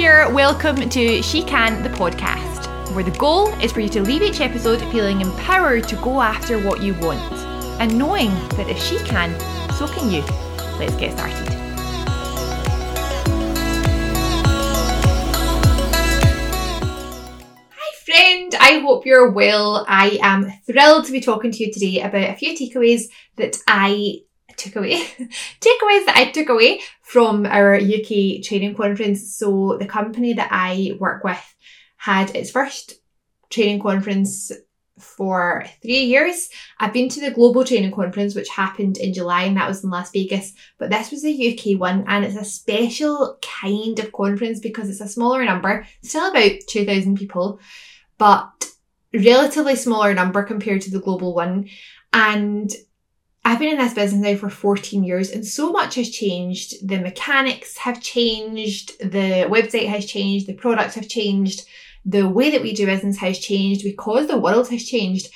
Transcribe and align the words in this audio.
here. 0.00 0.32
Welcome 0.32 0.88
to 0.88 1.22
She 1.22 1.42
Can, 1.42 1.82
the 1.82 1.90
podcast, 1.90 2.94
where 2.94 3.04
the 3.04 3.10
goal 3.18 3.48
is 3.60 3.70
for 3.70 3.80
you 3.80 3.88
to 3.90 4.00
leave 4.00 4.22
each 4.22 4.40
episode 4.40 4.80
feeling 4.90 5.20
empowered 5.20 5.86
to 5.88 5.96
go 5.96 6.22
after 6.22 6.58
what 6.58 6.80
you 6.80 6.94
want 6.94 7.20
and 7.82 7.98
knowing 7.98 8.30
that 8.56 8.70
if 8.70 8.82
she 8.82 8.96
can, 9.00 9.38
so 9.74 9.86
can 9.86 10.10
you. 10.10 10.22
Let's 10.78 10.96
get 10.96 11.12
started. 11.12 11.48
Hi 17.76 17.92
friend. 18.06 18.54
I 18.58 18.78
hope 18.78 19.04
you're 19.04 19.30
well. 19.30 19.84
I 19.86 20.18
am 20.22 20.50
thrilled 20.64 21.04
to 21.04 21.12
be 21.12 21.20
talking 21.20 21.50
to 21.50 21.62
you 21.62 21.70
today 21.70 22.00
about 22.00 22.30
a 22.30 22.36
few 22.36 22.56
takeaways 22.56 23.02
that 23.36 23.58
I 23.68 24.20
took 24.56 24.76
away. 24.76 24.94
takeaways 25.60 26.06
that 26.06 26.14
I 26.16 26.30
took 26.32 26.48
away 26.48 26.80
from 27.10 27.44
our 27.44 27.74
UK 27.74 28.40
training 28.42 28.76
conference. 28.76 29.36
So 29.36 29.76
the 29.78 29.86
company 29.86 30.32
that 30.34 30.48
I 30.52 30.96
work 31.00 31.24
with 31.24 31.42
had 31.96 32.36
its 32.36 32.52
first 32.52 33.00
training 33.50 33.82
conference 33.82 34.52
for 34.96 35.64
three 35.82 36.04
years. 36.04 36.50
I've 36.78 36.92
been 36.92 37.08
to 37.08 37.20
the 37.20 37.32
global 37.32 37.64
training 37.64 37.90
conference, 37.90 38.34
which 38.34 38.48
happened 38.48 38.96
in 38.98 39.12
July, 39.12 39.44
and 39.44 39.56
that 39.56 39.68
was 39.68 39.82
in 39.82 39.90
Las 39.90 40.12
Vegas. 40.12 40.52
But 40.78 40.90
this 40.90 41.10
was 41.10 41.24
a 41.24 41.30
UK 41.32 41.80
one, 41.80 42.04
and 42.06 42.24
it's 42.24 42.36
a 42.36 42.44
special 42.44 43.38
kind 43.42 43.98
of 43.98 44.12
conference 44.12 44.60
because 44.60 44.88
it's 44.88 45.00
a 45.00 45.08
smaller 45.08 45.44
number, 45.44 45.86
still 46.02 46.30
about 46.30 46.60
2,000 46.68 47.16
people 47.16 47.58
but 48.20 48.66
relatively 49.14 49.74
smaller 49.74 50.12
number 50.12 50.42
compared 50.42 50.82
to 50.82 50.90
the 50.90 51.00
global 51.00 51.34
one. 51.34 51.70
And 52.12 52.70
I've 53.44 53.58
been 53.58 53.72
in 53.72 53.78
this 53.78 53.94
business 53.94 54.20
now 54.22 54.36
for 54.36 54.50
14 54.50 55.02
years 55.02 55.30
and 55.30 55.46
so 55.46 55.72
much 55.72 55.94
has 55.94 56.10
changed. 56.10 56.86
The 56.86 56.98
mechanics 56.98 57.78
have 57.78 58.02
changed, 58.02 58.98
the 59.00 59.46
website 59.48 59.88
has 59.88 60.04
changed, 60.04 60.46
the 60.46 60.54
products 60.54 60.94
have 60.94 61.08
changed, 61.08 61.66
the 62.04 62.28
way 62.28 62.50
that 62.50 62.62
we 62.62 62.74
do 62.74 62.86
business 62.86 63.18
has 63.18 63.38
changed 63.38 63.82
because 63.82 64.26
the 64.26 64.38
world 64.38 64.68
has 64.68 64.84
changed. 64.84 65.28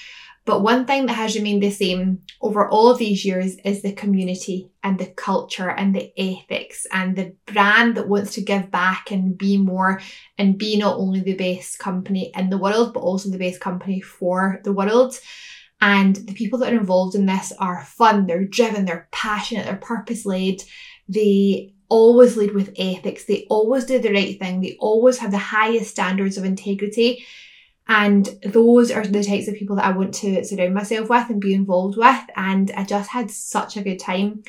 But 0.47 0.61
one 0.61 0.85
thing 0.85 1.07
that 1.07 1.15
has 1.15 1.35
remained 1.35 1.63
the 1.63 1.71
same 1.71 2.21
over 2.43 2.69
all 2.69 2.91
of 2.91 2.99
these 2.99 3.25
years 3.25 3.57
is 3.65 3.81
the 3.81 3.93
community 3.95 4.71
and 4.83 4.99
the 4.99 5.07
culture 5.07 5.71
and 5.71 5.95
the 5.95 6.13
ethics 6.21 6.87
and 6.93 7.17
the 7.17 7.35
brand 7.47 7.97
that 7.97 8.09
wants 8.09 8.35
to 8.35 8.43
give 8.43 8.71
back 8.71 9.11
and 9.11 9.39
be 9.39 9.57
more 9.57 10.03
and 10.37 10.59
be 10.59 10.77
not 10.77 10.99
only 10.99 11.21
the 11.21 11.35
best 11.35 11.79
company 11.79 12.31
in 12.37 12.51
the 12.51 12.59
world, 12.59 12.93
but 12.93 13.01
also 13.01 13.31
the 13.31 13.39
best 13.39 13.61
company 13.61 14.03
for 14.03 14.61
the 14.65 14.73
world. 14.73 15.19
And 15.85 16.17
the 16.17 16.33
people 16.33 16.59
that 16.61 16.73
are 16.73 16.79
involved 16.79 17.15
in 17.15 17.27
this 17.27 17.53
are 17.59 17.85
fun, 17.85 18.27
they're 18.27 18.47
driven, 18.47 18.87
they're 18.87 19.07
passionate, 19.13 19.67
they're 19.67 19.77
purpose 19.77 20.25
led. 20.25 20.63
They 21.11 21.75
always 21.91 22.39
lead 22.39 22.55
with 22.55 22.73
ethics. 22.79 23.27
They 23.27 23.47
always 23.51 23.85
do 23.85 23.99
the 23.99 24.11
right 24.11 24.39
thing. 24.39 24.63
They 24.63 24.79
always 24.81 25.19
have 25.19 25.31
the 25.31 25.37
highest 25.37 25.91
standards 25.91 26.39
of 26.39 26.47
integrity. 26.47 27.27
And 27.87 28.27
those 28.43 28.91
are 28.91 29.07
the 29.07 29.23
types 29.23 29.47
of 29.47 29.57
people 29.57 29.77
that 29.77 29.85
I 29.85 29.91
want 29.91 30.15
to 30.15 30.43
surround 30.43 30.73
myself 30.73 31.11
with 31.11 31.29
and 31.29 31.39
be 31.39 31.53
involved 31.53 31.99
with. 31.99 32.25
And 32.35 32.73
I 32.75 32.85
just 32.85 33.11
had 33.11 33.31
such 33.31 33.77
a 33.77 33.83
good 33.83 33.99
time. 33.99 34.43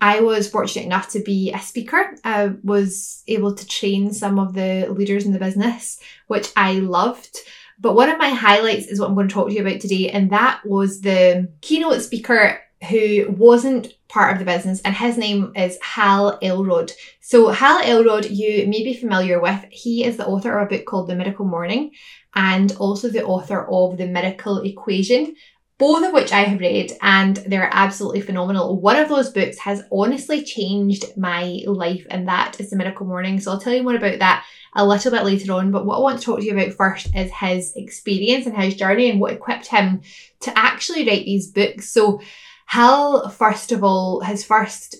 I 0.00 0.20
was 0.20 0.48
fortunate 0.48 0.86
enough 0.86 1.10
to 1.10 1.20
be 1.20 1.52
a 1.52 1.60
speaker. 1.60 2.14
I 2.24 2.54
was 2.62 3.24
able 3.28 3.54
to 3.54 3.66
train 3.66 4.14
some 4.14 4.38
of 4.38 4.54
the 4.54 4.86
leaders 4.88 5.26
in 5.26 5.32
the 5.34 5.38
business, 5.38 6.00
which 6.28 6.48
I 6.56 6.76
loved. 6.76 7.36
But 7.80 7.94
one 7.94 8.10
of 8.10 8.18
my 8.18 8.30
highlights 8.30 8.86
is 8.86 8.98
what 8.98 9.08
I'm 9.08 9.14
going 9.14 9.28
to 9.28 9.34
talk 9.34 9.48
to 9.48 9.54
you 9.54 9.60
about 9.60 9.80
today, 9.80 10.10
and 10.10 10.30
that 10.30 10.60
was 10.64 11.00
the 11.00 11.52
keynote 11.60 12.02
speaker 12.02 12.60
who 12.88 13.26
wasn't 13.30 13.92
part 14.08 14.32
of 14.32 14.38
the 14.38 14.44
business, 14.44 14.80
and 14.82 14.94
his 14.94 15.16
name 15.16 15.52
is 15.54 15.78
Hal 15.82 16.38
Elrod. 16.42 16.92
So, 17.20 17.48
Hal 17.48 17.80
Elrod, 17.84 18.26
you 18.26 18.66
may 18.66 18.82
be 18.82 18.94
familiar 18.94 19.40
with. 19.40 19.64
He 19.70 20.04
is 20.04 20.16
the 20.16 20.26
author 20.26 20.58
of 20.58 20.66
a 20.66 20.70
book 20.70 20.86
called 20.86 21.08
The 21.08 21.16
Miracle 21.16 21.44
Morning, 21.44 21.92
and 22.34 22.72
also 22.78 23.08
the 23.08 23.24
author 23.24 23.66
of 23.68 23.96
The 23.96 24.06
Miracle 24.06 24.60
Equation, 24.62 25.34
both 25.78 26.04
of 26.04 26.12
which 26.12 26.32
I 26.32 26.40
have 26.40 26.58
read 26.58 26.92
and 27.00 27.36
they're 27.36 27.70
absolutely 27.72 28.20
phenomenal. 28.20 28.80
One 28.80 28.96
of 28.96 29.08
those 29.08 29.30
books 29.30 29.58
has 29.58 29.82
honestly 29.92 30.42
changed 30.42 31.16
my 31.16 31.62
life, 31.66 32.04
and 32.10 32.26
that 32.26 32.60
is 32.60 32.70
The 32.70 32.76
Miracle 32.76 33.06
Morning. 33.06 33.38
So 33.38 33.52
I'll 33.52 33.60
tell 33.60 33.72
you 33.72 33.84
more 33.84 33.94
about 33.94 34.18
that 34.18 34.44
a 34.74 34.84
little 34.84 35.12
bit 35.12 35.24
later 35.24 35.52
on. 35.52 35.70
But 35.70 35.86
what 35.86 35.98
I 35.98 36.00
want 36.00 36.18
to 36.18 36.24
talk 36.24 36.40
to 36.40 36.44
you 36.44 36.52
about 36.52 36.74
first 36.74 37.14
is 37.14 37.30
his 37.32 37.72
experience 37.76 38.46
and 38.46 38.56
his 38.56 38.74
journey 38.74 39.08
and 39.08 39.20
what 39.20 39.32
equipped 39.32 39.68
him 39.68 40.02
to 40.40 40.58
actually 40.58 41.06
write 41.06 41.24
these 41.24 41.52
books. 41.52 41.90
So 41.90 42.20
Hal, 42.66 43.28
first 43.30 43.70
of 43.70 43.84
all, 43.84 44.20
his 44.20 44.44
first 44.44 44.96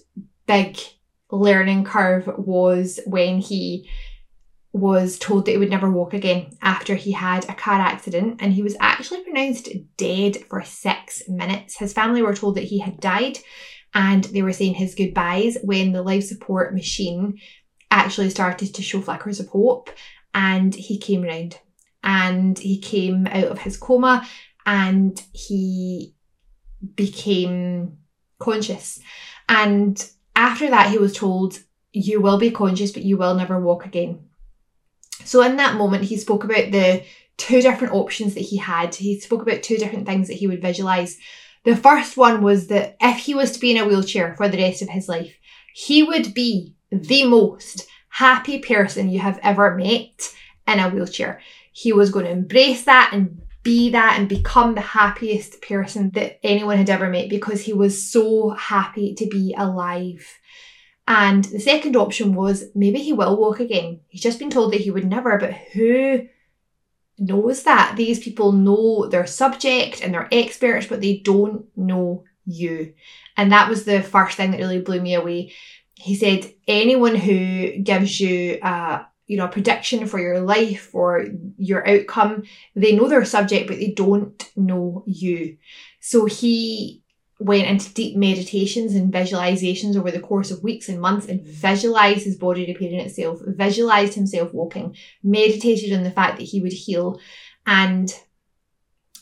big 0.47 0.79
learning 1.31 1.85
curve 1.85 2.31
was 2.39 3.01
when 3.05 3.39
he 3.41 3.91
was 4.73 5.19
told 5.19 5.47
that 5.47 5.53
he 5.53 5.57
would 5.57 5.71
never 5.71 5.91
walk 5.91 6.13
again 6.13 6.51
after 6.61 6.95
he 6.95 7.13
had 7.13 7.49
a 7.49 7.55
car 7.55 7.81
accident 7.81 8.37
and 8.41 8.53
he 8.53 8.63
was 8.63 8.77
actually 8.81 9.23
pronounced 9.23 9.69
dead 9.97 10.37
for 10.49 10.63
six 10.63 11.23
minutes. 11.29 11.79
His 11.79 11.93
family 11.93 12.23
were 12.23 12.35
told 12.35 12.57
that 12.57 12.65
he 12.65 12.79
had 12.79 13.01
died 13.01 13.39
and 13.95 14.25
they 14.25 14.43
were 14.43 14.53
saying 14.53 14.75
his 14.75 14.95
goodbyes 14.95 15.57
when 15.63 15.93
the 15.93 16.03
life 16.03 16.25
support 16.25 16.75
machine 16.75 17.39
actually 17.91 18.29
started 18.29 18.75
to 18.75 18.83
show 18.83 19.01
flickers 19.01 19.41
of 19.41 19.49
hope 19.49 19.91
and 20.35 20.75
he 20.75 20.99
came 20.99 21.23
round 21.23 21.59
and 22.03 22.59
he 22.59 22.79
came 22.79 23.27
out 23.27 23.45
of 23.45 23.59
his 23.61 23.77
coma 23.77 24.29
and 24.67 25.23
he 25.33 26.15
became 26.95 27.99
conscious. 28.39 29.01
And 29.49 30.09
after 30.37 30.69
that, 30.71 30.91
he 30.91 30.99
was 30.99 31.17
told, 31.17 31.59
You 31.93 32.21
will 32.21 32.39
be 32.39 32.51
conscious, 32.51 32.93
but 32.93 33.03
you 33.03 33.17
will 33.17 33.35
never 33.35 33.59
walk 33.59 33.87
again. 33.87 34.28
So 35.29 35.43
in 35.43 35.57
that 35.57 35.77
moment, 35.77 36.05
he 36.05 36.17
spoke 36.17 36.45
about 36.45 36.71
the 36.71 37.05
two 37.37 37.61
different 37.61 37.93
options 37.93 38.33
that 38.33 38.41
he 38.41 38.57
had. 38.57 38.95
He 38.95 39.21
spoke 39.21 39.43
about 39.43 39.63
two 39.63 39.77
different 39.77 40.07
things 40.07 40.29
that 40.29 40.39
he 40.39 40.47
would 40.47 40.63
visualize. 40.63 41.19
The 41.65 41.77
first 41.77 42.17
one 42.17 42.43
was 42.43 42.69
that 42.69 42.97
if 42.99 43.19
he 43.19 43.35
was 43.35 43.53
to 43.53 43.61
be 43.61 43.73
in 43.73 43.77
a 43.77 43.87
wheelchair 43.87 44.35
for 44.37 44.49
the 44.49 44.57
rest 44.57 44.81
of 44.81 44.89
his 44.89 45.07
life, 45.07 45.37
he 45.75 46.03
would 46.03 46.33
be 46.33 46.75
the 46.91 47.27
most 47.27 47.87
happy 48.09 48.61
person 48.61 49.11
you 49.11 49.19
have 49.19 49.39
ever 49.43 49.77
met 49.77 50.35
in 50.67 50.79
a 50.79 50.89
wheelchair. 50.89 51.43
He 51.73 51.93
was 51.93 52.11
going 52.11 52.25
to 52.25 52.31
embrace 52.31 52.85
that 52.85 53.11
and 53.13 53.43
be 53.63 53.91
that 53.91 54.19
and 54.19 54.31
become 54.31 54.75
the 54.75 54.81
happiest 54.81 55.61
person 55.61 56.11
that 56.13 56.39
anyone 56.43 56.79
had 56.79 56.89
ever 56.89 57.11
met 57.11 57.29
because 57.29 57.61
he 57.61 57.75
was 57.75 58.11
so 58.11 58.51
happy 58.51 59.15
to 59.17 59.27
be 59.27 59.55
alive. 59.59 60.27
And 61.11 61.43
the 61.43 61.59
second 61.59 61.97
option 61.97 62.35
was 62.35 62.67
maybe 62.75 62.99
he 62.99 63.15
will 63.15 63.39
walk 63.39 63.61
again. 63.61 64.01
He's 64.09 64.21
just 64.21 64.39
been 64.39 64.51
told 64.51 64.75
that 64.75 64.83
he 64.83 64.91
would 64.91 65.07
never, 65.07 65.39
but 65.39 65.55
who 65.55 66.29
knows 67.19 67.63
that? 67.63 67.95
These 67.97 68.19
people 68.19 68.53
know 68.53 69.07
their 69.07 69.27
subject 69.27 70.03
and 70.03 70.13
they're 70.13 70.29
experts, 70.31 70.87
but 70.87 71.01
they 71.01 71.17
don't 71.25 71.65
know 71.77 72.25
you. 72.45 72.93
And 73.39 73.51
that 73.53 73.71
was 73.71 73.87
the 73.87 74.03
first 74.03 74.37
thing 74.37 74.51
that 74.51 74.61
really 74.61 74.83
blew 74.83 75.01
me 75.01 75.15
away. 75.15 75.55
He 75.95 76.15
said, 76.15 76.53
anyone 76.67 77.17
who 77.17 77.79
gives 77.79 78.21
you 78.21 78.59
a 78.63 79.07
you 79.29 79.37
know, 79.37 79.45
a 79.45 79.49
prediction 79.49 80.07
for 80.07 80.19
your 80.19 80.41
life 80.41 80.91
or 80.95 81.27
your 81.59 81.87
outcome, 81.87 82.45
they 82.75 82.97
know 82.97 83.09
their 83.09 83.25
subject, 83.27 83.69
but 83.69 83.77
they 83.77 83.93
don't 83.93 84.51
know 84.57 85.05
you. 85.07 85.59
So 86.01 86.25
he 86.25 87.03
went 87.39 87.69
into 87.69 87.93
deep 87.95 88.17
meditations 88.17 88.95
and 88.95 89.13
visualizations 89.13 89.97
over 89.97 90.11
the 90.11 90.21
course 90.21 90.51
of 90.51 90.63
weeks 90.63 90.89
and 90.89 91.01
months 91.01 91.27
and 91.27 91.41
mm. 91.41 91.45
visualized 91.45 92.25
his 92.25 92.37
body 92.37 92.67
repairing 92.67 93.01
itself, 93.01 93.41
visualized 93.47 94.15
himself 94.15 94.53
walking, 94.53 94.97
meditated 95.23 95.93
on 95.93 96.03
the 96.03 96.11
fact 96.11 96.39
that 96.39 96.45
he 96.45 96.61
would 96.61 96.73
heal. 96.73 97.21
And 97.67 98.13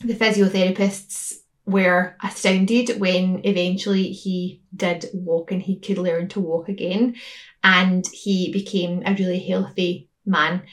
the 0.01 0.15
physiotherapists 0.15 1.33
were 1.65 2.15
astounded 2.23 2.99
when 2.99 3.41
eventually 3.43 4.11
he 4.11 4.61
did 4.75 5.05
walk 5.13 5.51
and 5.51 5.61
he 5.61 5.79
could 5.79 5.97
learn 5.97 6.27
to 6.29 6.39
walk 6.39 6.69
again. 6.69 7.15
And 7.63 8.07
he 8.07 8.51
became 8.51 9.03
a 9.05 9.13
really 9.13 9.39
healthy 9.39 10.09
man. 10.25 10.63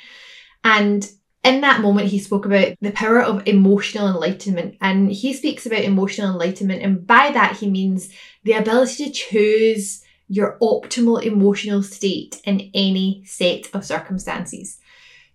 And 0.63 1.11
in 1.45 1.61
that 1.61 1.83
moment, 1.83 2.09
he 2.09 2.19
spoke 2.19 2.47
about 2.47 2.75
the 2.81 2.91
power 2.91 3.21
of 3.21 3.47
emotional 3.47 4.09
enlightenment. 4.09 4.77
And 4.81 5.13
he 5.13 5.35
speaks 5.35 5.67
about 5.67 5.83
emotional 5.83 6.33
enlightenment. 6.33 6.83
And 6.83 7.07
by 7.07 7.31
that, 7.33 7.59
he 7.59 7.69
means 7.69 8.09
the 8.45 8.53
ability 8.53 9.05
to 9.07 9.13
choose 9.13 10.03
your 10.27 10.57
optimal 10.63 11.23
emotional 11.23 11.83
state 11.83 12.41
in 12.45 12.71
any 12.73 13.23
set 13.27 13.67
of 13.75 13.85
circumstances. 13.85 14.79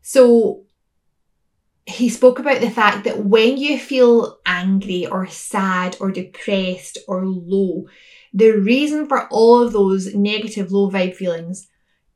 So 0.01 0.63
he 1.85 2.09
spoke 2.09 2.39
about 2.39 2.61
the 2.61 2.71
fact 2.71 3.03
that 3.03 3.25
when 3.25 3.57
you 3.57 3.77
feel 3.77 4.39
angry 4.47 5.05
or 5.05 5.27
sad 5.27 5.95
or 5.99 6.11
depressed 6.11 6.97
or 7.07 7.25
low, 7.25 7.85
the 8.33 8.51
reason 8.51 9.07
for 9.07 9.27
all 9.27 9.61
of 9.61 9.73
those 9.73 10.15
negative 10.15 10.71
low 10.71 10.89
vibe 10.89 11.15
feelings 11.15 11.67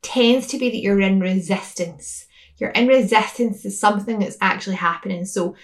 tends 0.02 0.48
to 0.48 0.58
be 0.58 0.68
that 0.70 0.80
you're 0.80 1.00
in 1.00 1.20
resistance 1.20 2.26
you're 2.58 2.70
in 2.70 2.86
resistance 2.86 3.62
to 3.62 3.70
something 3.70 4.18
that's 4.18 4.38
actually 4.40 4.76
happening. 4.76 5.24
So 5.24 5.56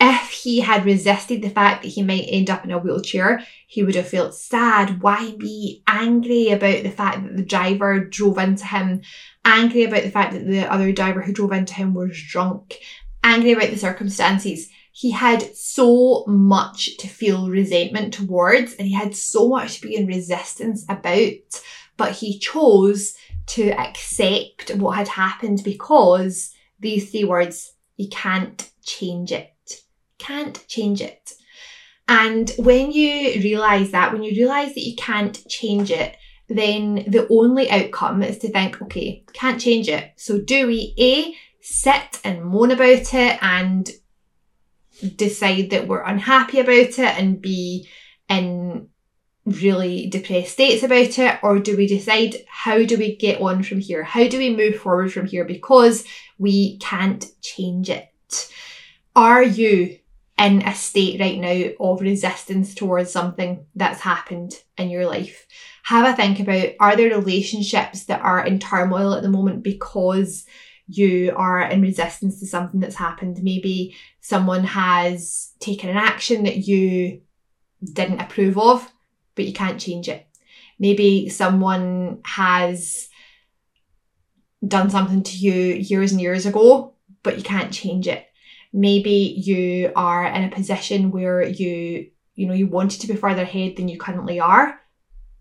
if 0.00 0.30
he 0.30 0.60
had 0.60 0.84
resisted 0.84 1.40
the 1.40 1.50
fact 1.50 1.82
that 1.82 1.88
he 1.88 2.02
might 2.02 2.26
end 2.28 2.50
up 2.50 2.64
in 2.64 2.70
a 2.70 2.78
wheelchair, 2.78 3.44
he 3.66 3.82
would 3.82 3.94
have 3.94 4.08
felt 4.08 4.34
sad. 4.34 5.00
Why 5.02 5.34
be 5.38 5.82
angry 5.86 6.50
about 6.50 6.82
the 6.82 6.90
fact 6.90 7.22
that 7.22 7.36
the 7.36 7.44
driver 7.44 8.04
drove 8.04 8.38
into 8.38 8.66
him? 8.66 9.02
Angry 9.44 9.84
about 9.84 10.02
the 10.02 10.10
fact 10.10 10.32
that 10.32 10.46
the 10.46 10.70
other 10.70 10.92
driver 10.92 11.22
who 11.22 11.32
drove 11.32 11.52
into 11.52 11.74
him 11.74 11.94
was 11.94 12.20
drunk? 12.20 12.78
Angry 13.22 13.52
about 13.52 13.70
the 13.70 13.78
circumstances? 13.78 14.68
He 14.92 15.10
had 15.10 15.54
so 15.56 16.24
much 16.26 16.96
to 16.98 17.08
feel 17.08 17.48
resentment 17.48 18.14
towards 18.14 18.74
and 18.74 18.86
he 18.86 18.94
had 18.94 19.16
so 19.16 19.48
much 19.48 19.80
to 19.80 19.88
be 19.88 19.96
in 19.96 20.06
resistance 20.06 20.84
about, 20.88 21.32
but 21.96 22.12
he 22.12 22.38
chose 22.38 23.14
to 23.46 23.70
accept 23.70 24.74
what 24.76 24.96
had 24.96 25.08
happened 25.08 25.62
because 25.64 26.54
these 26.80 27.10
three 27.10 27.24
words, 27.24 27.72
you 27.96 28.08
can't 28.08 28.70
change 28.82 29.32
it 29.32 29.54
can't 30.24 30.66
change 30.68 31.00
it. 31.00 31.32
And 32.06 32.50
when 32.58 32.92
you 32.92 33.40
realize 33.40 33.90
that, 33.92 34.12
when 34.12 34.22
you 34.22 34.32
realize 34.32 34.74
that 34.74 34.86
you 34.86 34.96
can't 34.96 35.46
change 35.48 35.90
it, 35.90 36.16
then 36.48 37.04
the 37.08 37.26
only 37.30 37.70
outcome 37.70 38.22
is 38.22 38.38
to 38.38 38.50
think, 38.50 38.80
okay, 38.82 39.24
can't 39.32 39.60
change 39.60 39.88
it. 39.88 40.12
So 40.16 40.38
do 40.38 40.66
we 40.66 40.94
A, 40.98 41.34
sit 41.62 42.20
and 42.24 42.44
moan 42.44 42.70
about 42.70 43.14
it 43.14 43.38
and 43.42 43.90
decide 45.16 45.70
that 45.70 45.88
we're 45.88 46.02
unhappy 46.02 46.60
about 46.60 46.98
it 46.98 46.98
and 46.98 47.40
be 47.40 47.88
in 48.28 48.88
really 49.44 50.06
depressed 50.08 50.52
states 50.52 50.82
about 50.82 51.18
it? 51.18 51.38
Or 51.42 51.58
do 51.58 51.76
we 51.76 51.86
decide 51.86 52.36
how 52.48 52.84
do 52.84 52.96
we 52.96 53.16
get 53.16 53.40
on 53.40 53.62
from 53.62 53.80
here? 53.80 54.02
How 54.02 54.26
do 54.28 54.38
we 54.38 54.54
move 54.54 54.76
forward 54.76 55.12
from 55.12 55.26
here? 55.26 55.44
Because 55.44 56.04
we 56.38 56.78
can't 56.78 57.26
change 57.42 57.90
it. 57.90 58.08
Are 59.14 59.42
you 59.42 59.98
in 60.38 60.62
a 60.62 60.74
state 60.74 61.20
right 61.20 61.38
now 61.38 61.70
of 61.80 62.00
resistance 62.00 62.74
towards 62.74 63.10
something 63.10 63.64
that's 63.76 64.00
happened 64.00 64.52
in 64.76 64.90
your 64.90 65.06
life. 65.06 65.46
Have 65.84 66.12
a 66.12 66.16
think 66.16 66.40
about 66.40 66.70
are 66.80 66.96
there 66.96 67.16
relationships 67.16 68.04
that 68.06 68.20
are 68.20 68.44
in 68.44 68.58
turmoil 68.58 69.14
at 69.14 69.22
the 69.22 69.28
moment 69.28 69.62
because 69.62 70.44
you 70.86 71.32
are 71.36 71.62
in 71.62 71.82
resistance 71.82 72.40
to 72.40 72.46
something 72.46 72.80
that's 72.80 72.96
happened? 72.96 73.42
Maybe 73.42 73.94
someone 74.20 74.64
has 74.64 75.52
taken 75.60 75.88
an 75.88 75.96
action 75.96 76.44
that 76.44 76.56
you 76.56 77.20
didn't 77.84 78.20
approve 78.20 78.58
of, 78.58 78.90
but 79.34 79.44
you 79.44 79.52
can't 79.52 79.80
change 79.80 80.08
it. 80.08 80.26
Maybe 80.78 81.28
someone 81.28 82.20
has 82.24 83.08
done 84.66 84.90
something 84.90 85.22
to 85.22 85.36
you 85.36 85.52
years 85.52 86.12
and 86.12 86.20
years 86.20 86.46
ago, 86.46 86.94
but 87.22 87.36
you 87.36 87.44
can't 87.44 87.72
change 87.72 88.08
it. 88.08 88.26
Maybe 88.72 89.34
you 89.36 89.92
are 89.94 90.26
in 90.26 90.44
a 90.44 90.50
position 90.50 91.10
where 91.10 91.42
you 91.42 92.10
you 92.34 92.48
know 92.48 92.54
you 92.54 92.66
wanted 92.66 93.00
to 93.00 93.06
be 93.06 93.14
further 93.14 93.42
ahead 93.42 93.76
than 93.76 93.88
you 93.88 93.98
currently 93.98 94.40
are 94.40 94.80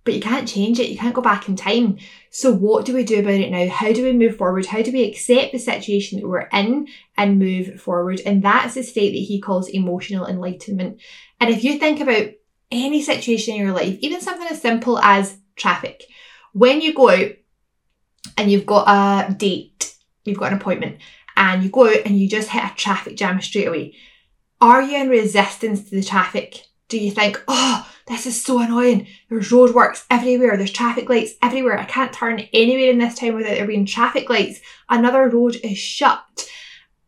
but 0.03 0.13
you 0.13 0.19
can't 0.19 0.47
change 0.47 0.79
it. 0.79 0.89
You 0.89 0.97
can't 0.97 1.15
go 1.15 1.21
back 1.21 1.47
in 1.47 1.55
time. 1.55 1.97
So 2.29 2.51
what 2.51 2.85
do 2.85 2.93
we 2.93 3.03
do 3.03 3.19
about 3.19 3.33
it 3.33 3.51
now? 3.51 3.67
How 3.69 3.93
do 3.93 4.03
we 4.03 4.11
move 4.11 4.35
forward? 4.35 4.65
How 4.65 4.81
do 4.81 4.91
we 4.91 5.05
accept 5.05 5.53
the 5.53 5.59
situation 5.59 6.19
that 6.19 6.27
we're 6.27 6.49
in 6.51 6.87
and 7.17 7.39
move 7.39 7.79
forward? 7.79 8.21
And 8.25 8.43
that's 8.43 8.73
the 8.73 8.83
state 8.83 9.11
that 9.11 9.17
he 9.17 9.39
calls 9.39 9.69
emotional 9.69 10.27
enlightenment. 10.27 10.99
And 11.39 11.49
if 11.49 11.63
you 11.63 11.79
think 11.79 12.01
about 12.01 12.27
any 12.73 13.01
situation 13.01 13.55
in 13.55 13.61
your 13.61 13.73
life 13.73 13.97
even 14.01 14.21
something 14.21 14.47
as 14.47 14.61
simple 14.61 14.99
as 14.99 15.37
traffic 15.55 16.03
when 16.53 16.81
you 16.81 16.93
go 16.93 17.09
out 17.09 17.31
and 18.37 18.51
you've 18.51 18.65
got 18.65 18.85
a 18.87 19.33
date 19.33 19.95
you've 20.25 20.37
got 20.37 20.51
an 20.51 20.57
appointment 20.57 20.97
and 21.35 21.63
you 21.63 21.69
go 21.69 21.87
out 21.87 22.01
and 22.05 22.17
you 22.17 22.27
just 22.27 22.49
hit 22.49 22.63
a 22.63 22.75
traffic 22.75 23.17
jam 23.17 23.41
straight 23.41 23.67
away. 23.67 23.95
Are 24.61 24.81
you 24.81 24.97
in 24.97 25.09
resistance 25.09 25.89
to 25.89 25.95
the 25.95 26.03
traffic? 26.03 26.65
Do 26.87 26.97
you 26.97 27.11
think, 27.11 27.41
oh, 27.47 27.89
this 28.07 28.25
is 28.25 28.41
so 28.41 28.59
annoying. 28.59 29.07
There's 29.29 29.49
roadworks 29.49 30.05
everywhere. 30.09 30.57
There's 30.57 30.71
traffic 30.71 31.09
lights 31.09 31.33
everywhere. 31.41 31.79
I 31.79 31.85
can't 31.85 32.13
turn 32.13 32.41
anywhere 32.53 32.91
in 32.91 32.99
this 32.99 33.15
town 33.15 33.35
without 33.35 33.55
there 33.55 33.67
being 33.67 33.85
traffic 33.85 34.29
lights. 34.29 34.59
Another 34.89 35.29
road 35.29 35.57
is 35.63 35.77
shut. 35.77 36.23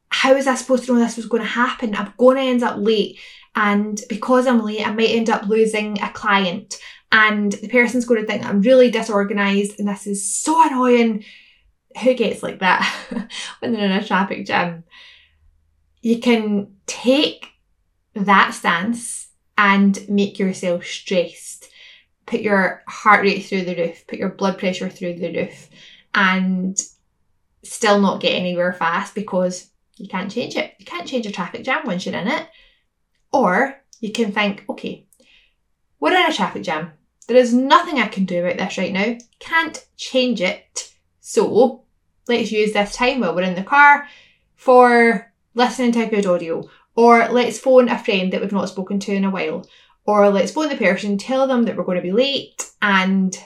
How 0.09 0.33
is 0.33 0.47
I 0.47 0.55
supposed 0.55 0.85
to 0.85 0.93
know 0.93 0.99
this 0.99 1.17
was 1.17 1.27
going 1.27 1.43
to 1.43 1.49
happen? 1.49 1.95
I'm 1.95 2.13
going 2.17 2.37
to 2.37 2.43
end 2.43 2.63
up 2.63 2.77
late. 2.79 3.19
And 3.55 4.01
because 4.09 4.47
I'm 4.47 4.63
late, 4.63 4.85
I 4.85 4.91
might 4.91 5.09
end 5.09 5.29
up 5.29 5.47
losing 5.47 6.01
a 6.01 6.11
client. 6.11 6.77
And 7.11 7.51
the 7.51 7.69
person's 7.69 8.05
going 8.05 8.21
to 8.21 8.27
think 8.27 8.45
I'm 8.45 8.61
really 8.61 8.91
disorganized 8.91 9.79
and 9.79 9.87
this 9.87 10.05
is 10.05 10.29
so 10.29 10.67
annoying 10.67 11.23
who 12.03 12.13
gets 12.13 12.43
like 12.43 12.59
that 12.59 12.83
when 13.59 13.71
they're 13.71 13.85
in 13.85 13.91
a 13.91 14.05
traffic 14.05 14.45
jam? 14.45 14.83
You 16.01 16.19
can 16.19 16.75
take 16.85 17.47
that 18.13 18.53
stance 18.53 19.29
and 19.57 20.07
make 20.09 20.37
yourself 20.39 20.85
stressed. 20.85 21.69
Put 22.25 22.41
your 22.41 22.83
heart 22.87 23.23
rate 23.23 23.45
through 23.45 23.63
the 23.65 23.75
roof, 23.75 24.05
put 24.07 24.19
your 24.19 24.29
blood 24.29 24.57
pressure 24.57 24.89
through 24.89 25.15
the 25.15 25.33
roof, 25.35 25.69
and 26.13 26.79
still 27.63 27.99
not 27.99 28.21
get 28.21 28.33
anywhere 28.33 28.73
fast 28.73 29.15
because 29.15 29.69
you 29.97 30.07
can't 30.07 30.31
change 30.31 30.55
it. 30.55 30.73
You 30.79 30.85
can't 30.85 31.07
change 31.07 31.25
a 31.25 31.31
traffic 31.31 31.63
jam 31.63 31.85
once 31.85 32.05
you're 32.05 32.15
in 32.15 32.27
it. 32.27 32.47
Or 33.35 33.75
you 33.99 34.13
can 34.13 34.31
think, 34.31 34.63
okay, 34.69 35.07
we're 35.99 36.15
in 36.15 36.31
a 36.31 36.33
traffic 36.33 36.63
jam. 36.63 36.93
There 37.27 37.35
is 37.35 37.53
nothing 37.53 37.99
I 37.99 38.07
can 38.07 38.23
do 38.23 38.39
about 38.39 38.57
this 38.57 38.77
right 38.77 38.93
now. 38.93 39.17
Can't 39.39 39.85
change 39.97 40.39
it. 40.39 40.93
So 41.19 41.83
let's 42.29 42.53
use 42.53 42.71
this 42.71 42.95
time 42.95 43.19
while 43.19 43.35
we're 43.35 43.41
in 43.41 43.55
the 43.55 43.63
car 43.63 44.07
for 44.55 45.33
listening 45.53 45.91
to 45.91 46.05
good 46.05 46.25
audio. 46.25 46.69
Or 46.95 47.27
let's 47.27 47.59
phone 47.59 47.89
a 47.89 47.99
friend 48.01 48.31
that 48.31 48.39
we've 48.39 48.53
not 48.53 48.69
spoken 48.69 49.01
to 49.01 49.11
in 49.13 49.25
a 49.25 49.29
while. 49.29 49.67
Or 50.05 50.29
let's 50.29 50.53
phone 50.53 50.69
the 50.69 50.77
person, 50.77 51.17
tell 51.17 51.45
them 51.45 51.63
that 51.63 51.75
we're 51.75 51.83
going 51.83 51.97
to 51.97 52.01
be 52.01 52.13
late 52.13 52.71
and 52.81 53.37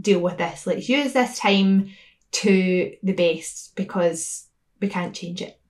deal 0.00 0.20
with 0.20 0.38
this. 0.38 0.66
Let's 0.66 0.88
use 0.88 1.12
this 1.12 1.38
time 1.38 1.90
to 2.30 2.96
the 3.02 3.12
best 3.12 3.76
because 3.76 4.46
we 4.80 4.88
can't 4.88 5.14
change 5.14 5.42
it. 5.42 5.60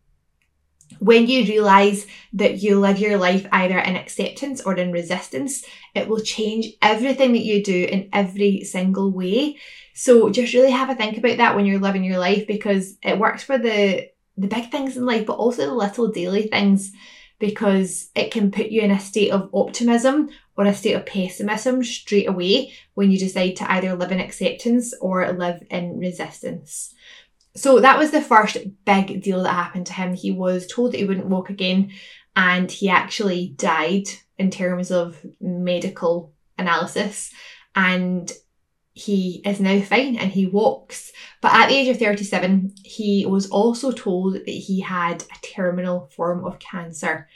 When 0.98 1.26
you 1.26 1.44
realize 1.44 2.06
that 2.32 2.62
you 2.62 2.80
live 2.80 2.98
your 2.98 3.18
life 3.18 3.46
either 3.52 3.78
in 3.78 3.96
acceptance 3.96 4.60
or 4.62 4.74
in 4.74 4.90
resistance, 4.90 5.64
it 5.94 6.08
will 6.08 6.20
change 6.20 6.74
everything 6.82 7.32
that 7.32 7.44
you 7.44 7.62
do 7.62 7.84
in 7.84 8.08
every 8.12 8.64
single 8.64 9.10
way. 9.12 9.58
So 9.94 10.30
just 10.30 10.54
really 10.54 10.70
have 10.70 10.90
a 10.90 10.94
think 10.94 11.18
about 11.18 11.36
that 11.36 11.54
when 11.54 11.66
you're 11.66 11.80
living 11.80 12.04
your 12.04 12.18
life 12.18 12.46
because 12.46 12.96
it 13.02 13.18
works 13.18 13.42
for 13.42 13.58
the 13.58 14.08
the 14.36 14.46
big 14.46 14.70
things 14.70 14.96
in 14.96 15.04
life, 15.04 15.26
but 15.26 15.34
also 15.34 15.66
the 15.66 15.74
little 15.74 16.12
daily 16.12 16.46
things 16.46 16.92
because 17.38 18.10
it 18.14 18.30
can 18.30 18.50
put 18.50 18.66
you 18.66 18.82
in 18.82 18.90
a 18.90 19.00
state 19.00 19.30
of 19.30 19.50
optimism 19.52 20.28
or 20.56 20.64
a 20.64 20.74
state 20.74 20.94
of 20.94 21.06
pessimism 21.06 21.84
straight 21.84 22.28
away 22.28 22.72
when 22.94 23.10
you 23.10 23.18
decide 23.18 23.56
to 23.56 23.70
either 23.70 23.94
live 23.94 24.12
in 24.12 24.20
acceptance 24.20 24.94
or 25.00 25.32
live 25.32 25.62
in 25.70 25.98
resistance. 25.98 26.94
So 27.58 27.80
that 27.80 27.98
was 27.98 28.12
the 28.12 28.22
first 28.22 28.56
big 28.84 29.20
deal 29.22 29.42
that 29.42 29.52
happened 29.52 29.86
to 29.86 29.92
him. 29.92 30.14
He 30.14 30.30
was 30.30 30.66
told 30.66 30.92
that 30.92 30.98
he 30.98 31.04
wouldn't 31.04 31.26
walk 31.26 31.50
again 31.50 31.90
and 32.36 32.70
he 32.70 32.88
actually 32.88 33.54
died 33.56 34.04
in 34.38 34.52
terms 34.52 34.92
of 34.92 35.18
medical 35.40 36.32
analysis. 36.56 37.32
And 37.74 38.30
he 38.92 39.42
is 39.44 39.58
now 39.58 39.80
fine 39.80 40.16
and 40.16 40.30
he 40.30 40.46
walks. 40.46 41.10
But 41.40 41.52
at 41.52 41.68
the 41.68 41.74
age 41.74 41.88
of 41.88 41.98
37, 41.98 42.74
he 42.84 43.26
was 43.26 43.50
also 43.50 43.90
told 43.90 44.34
that 44.34 44.46
he 44.46 44.80
had 44.80 45.22
a 45.22 45.46
terminal 45.46 46.10
form 46.14 46.44
of 46.44 46.60
cancer. 46.60 47.28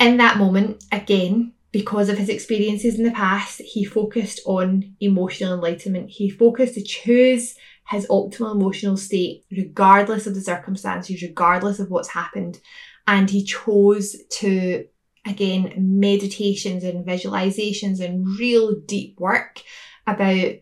In 0.00 0.16
that 0.16 0.38
moment, 0.38 0.82
again, 0.90 1.52
because 1.70 2.08
of 2.08 2.18
his 2.18 2.28
experiences 2.28 2.98
in 2.98 3.04
the 3.04 3.12
past, 3.12 3.60
he 3.60 3.84
focused 3.84 4.40
on 4.44 4.96
emotional 5.00 5.54
enlightenment. 5.54 6.10
He 6.10 6.30
focused 6.30 6.74
to 6.74 6.82
choose 6.82 7.54
his 7.88 8.06
optimal 8.08 8.54
emotional 8.54 8.96
state, 8.96 9.44
regardless 9.50 10.26
of 10.26 10.34
the 10.34 10.40
circumstances, 10.40 11.22
regardless 11.22 11.78
of 11.78 11.90
what's 11.90 12.08
happened. 12.08 12.60
And 13.06 13.30
he 13.30 13.44
chose 13.44 14.16
to 14.32 14.86
again, 15.28 15.72
meditations 15.76 16.84
and 16.84 17.06
visualizations 17.06 18.00
and 18.00 18.26
real 18.38 18.74
deep 18.86 19.18
work 19.20 19.62
about 20.06 20.54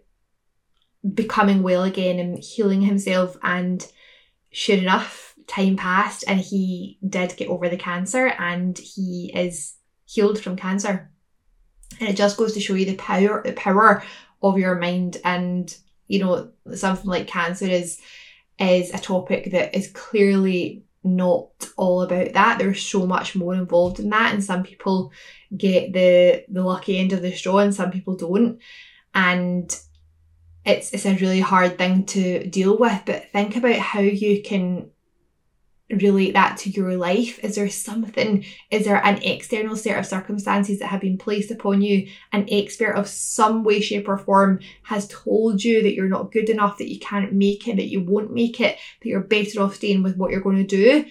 becoming 1.15 1.63
well 1.63 1.85
again 1.85 2.19
and 2.19 2.39
healing 2.39 2.83
himself. 2.83 3.37
And 3.43 3.87
sure 4.51 4.79
enough, 4.79 5.35
time 5.47 5.77
passed 5.77 6.25
and 6.27 6.41
he 6.41 6.99
did 7.09 7.37
get 7.37 7.49
over 7.49 7.69
the 7.69 7.77
cancer 7.77 8.27
and 8.27 8.77
he 8.77 9.31
is 9.35 9.77
healed 10.05 10.41
from 10.41 10.57
cancer. 10.57 11.11
And 12.01 12.09
it 12.09 12.17
just 12.17 12.37
goes 12.37 12.53
to 12.55 12.61
show 12.61 12.75
you 12.75 12.87
the 12.87 12.97
power, 12.97 13.43
the 13.45 13.53
power 13.53 14.03
of 14.43 14.59
your 14.59 14.75
mind. 14.75 15.19
And, 15.25 15.75
you 16.09 16.21
know, 16.21 16.51
something 16.75 17.11
like 17.11 17.27
cancer 17.27 17.67
is, 17.67 18.01
is 18.59 18.93
a 18.93 18.99
topic 18.99 19.51
that 19.53 19.75
is 19.77 19.89
clearly 19.89 20.85
not 21.07 21.49
all 21.77 22.03
about 22.03 22.33
that. 22.33 22.59
There's 22.59 22.83
so 22.83 23.07
much 23.07 23.37
more 23.37 23.55
involved 23.55 24.01
in 24.01 24.11
that, 24.11 24.35
and 24.35 24.43
some 24.43 24.63
people 24.63 25.13
get 25.57 25.93
the 25.93 26.45
the 26.49 26.63
lucky 26.63 26.99
end 26.99 27.13
of 27.13 27.23
the 27.23 27.33
straw, 27.33 27.59
and 27.59 27.75
some 27.75 27.91
people 27.91 28.17
don't. 28.17 28.59
And 29.15 29.75
it's 30.65 30.93
it's 30.93 31.07
a 31.07 31.15
really 31.15 31.41
hard 31.41 31.79
thing 31.79 32.05
to 32.07 32.47
deal 32.49 32.77
with. 32.77 33.03
But 33.07 33.31
think 33.33 33.57
about 33.57 33.77
how 33.77 34.01
you 34.01 34.43
can 34.43 34.91
relate 35.89 36.33
that 36.33 36.57
to 36.59 36.71
your 36.71 36.97
life? 36.97 37.39
Is 37.45 37.55
there 37.55 37.69
something, 37.69 38.45
is 38.71 38.85
there 38.85 39.05
an 39.05 39.23
external 39.23 39.77
set 39.77 39.99
of 39.99 40.07
circumstances 40.07 40.81
that 40.81 40.89
have 40.89 41.01
been 41.01 41.19
placed 41.19 41.51
upon 41.51 41.83
you? 41.83 42.09
An 42.33 42.47
expert 42.51 42.93
of 42.93 43.09
some 43.09 43.63
way, 43.63 43.81
shape, 43.81 44.09
or 44.09 44.19
form 44.19 44.61
has 44.83 45.07
told 45.09 45.63
you 45.63 45.83
that 45.83 45.95
you're 45.95 46.09
not 46.09 46.33
good 46.33 46.51
enough, 46.51 46.79
that 46.79 46.93
you 46.93 46.99
can't 46.99 47.33
make 47.33 47.69
it, 47.69 47.77
that 47.77 47.89
you 47.89 48.03
won't 48.03 48.33
make 48.33 48.61
it, 48.61 48.79
that 49.01 49.09
you're 49.09 49.21
better 49.21 49.63
off 49.63 49.77
staying 49.77 50.03
with 50.03 50.17
what 50.17 50.31
you're 50.31 50.41
going 50.41 50.57
to 50.57 50.65
do. 50.65 51.05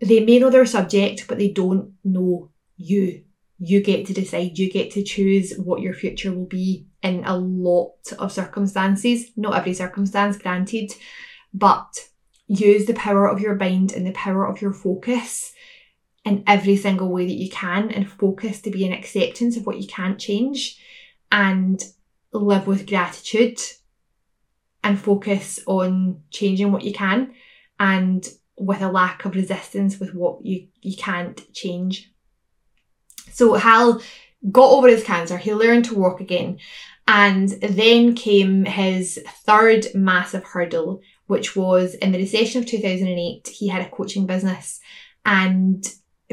They 0.00 0.24
may 0.24 0.40
know 0.40 0.50
their 0.50 0.66
subject, 0.66 1.26
but 1.28 1.38
they 1.38 1.48
don't 1.48 1.92
know 2.02 2.50
you. 2.76 3.22
You 3.60 3.80
get 3.80 4.06
to 4.06 4.12
decide, 4.14 4.58
you 4.58 4.68
get 4.68 4.90
to 4.92 5.04
choose 5.04 5.54
what 5.56 5.80
your 5.80 5.94
future 5.94 6.32
will 6.32 6.46
be 6.46 6.88
in 7.02 7.22
a 7.24 7.36
lot 7.36 7.94
of 8.18 8.32
circumstances. 8.32 9.30
Not 9.36 9.54
every 9.54 9.74
circumstance, 9.74 10.36
granted, 10.36 10.90
but 11.54 12.08
use 12.52 12.86
the 12.86 12.94
power 12.94 13.26
of 13.26 13.40
your 13.40 13.54
mind 13.54 13.92
and 13.92 14.06
the 14.06 14.12
power 14.12 14.46
of 14.46 14.60
your 14.60 14.72
focus 14.72 15.52
in 16.24 16.44
every 16.46 16.76
single 16.76 17.08
way 17.08 17.26
that 17.26 17.32
you 17.32 17.50
can 17.50 17.90
and 17.90 18.10
focus 18.10 18.60
to 18.60 18.70
be 18.70 18.86
an 18.86 18.92
acceptance 18.92 19.56
of 19.56 19.66
what 19.66 19.80
you 19.80 19.86
can't 19.86 20.18
change 20.18 20.78
and 21.30 21.82
live 22.32 22.66
with 22.66 22.86
gratitude 22.86 23.58
and 24.84 25.00
focus 25.00 25.60
on 25.66 26.20
changing 26.30 26.70
what 26.70 26.84
you 26.84 26.92
can 26.92 27.32
and 27.80 28.28
with 28.58 28.82
a 28.82 28.90
lack 28.90 29.24
of 29.24 29.34
resistance 29.34 29.98
with 29.98 30.14
what 30.14 30.44
you, 30.44 30.68
you 30.82 30.96
can't 30.96 31.52
change. 31.54 32.12
So 33.30 33.54
Hal 33.54 34.02
got 34.50 34.70
over 34.70 34.88
his 34.88 35.04
cancer, 35.04 35.38
he 35.38 35.54
learned 35.54 35.86
to 35.86 35.98
walk 35.98 36.20
again, 36.20 36.58
and 37.08 37.48
then 37.48 38.14
came 38.14 38.64
his 38.64 39.20
third 39.44 39.86
massive 39.94 40.44
hurdle, 40.44 41.00
which 41.32 41.56
was 41.56 41.94
in 41.94 42.12
the 42.12 42.18
recession 42.18 42.60
of 42.60 42.68
2008, 42.68 43.48
he 43.48 43.66
had 43.66 43.80
a 43.80 43.88
coaching 43.88 44.26
business. 44.26 44.80
And 45.24 45.82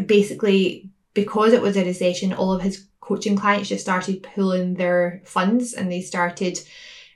basically, 0.06 0.91
because 1.13 1.53
it 1.53 1.62
was 1.62 1.77
a 1.77 1.86
recession, 1.86 2.34
all 2.34 2.51
of 2.51 2.62
his 2.62 2.86
coaching 3.00 3.38
clients 3.38 3.70
just 3.70 3.82
started 3.82 4.27
pulling 4.36 4.74
their 4.74 5.22
funds 5.24 5.72
and 5.74 5.89
they 5.89 6.01
started 6.01 6.60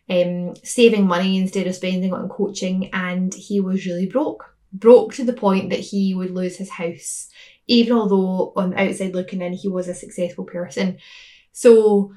um, 0.10 0.56
saving 0.63 1.06
money 1.06 1.36
instead 1.36 1.68
of 1.68 1.75
spending 1.75 2.13
on 2.13 2.30
coaching. 2.30 2.90
And 2.94 3.34
he 3.34 3.60
was 3.60 3.86
really 3.86 4.08
broke, 4.08 4.46
broke 4.72 5.13
to 5.16 5.25
the 5.25 5.34
point 5.34 5.70
that 5.72 5.82
he 5.82 6.16
would 6.16 6.32
lose 6.32 6.56
his 6.56 6.70
house, 6.70 7.28
even 7.68 7.98
although 7.98 8.54
on 8.56 8.70
the 8.70 8.82
outside 8.82 9.13
looking 9.13 9.42
in, 9.42 9.52
he 9.52 9.68
was 9.68 9.90
a 9.90 9.94
successful 9.94 10.46
person. 10.46 11.00
So 11.52 12.13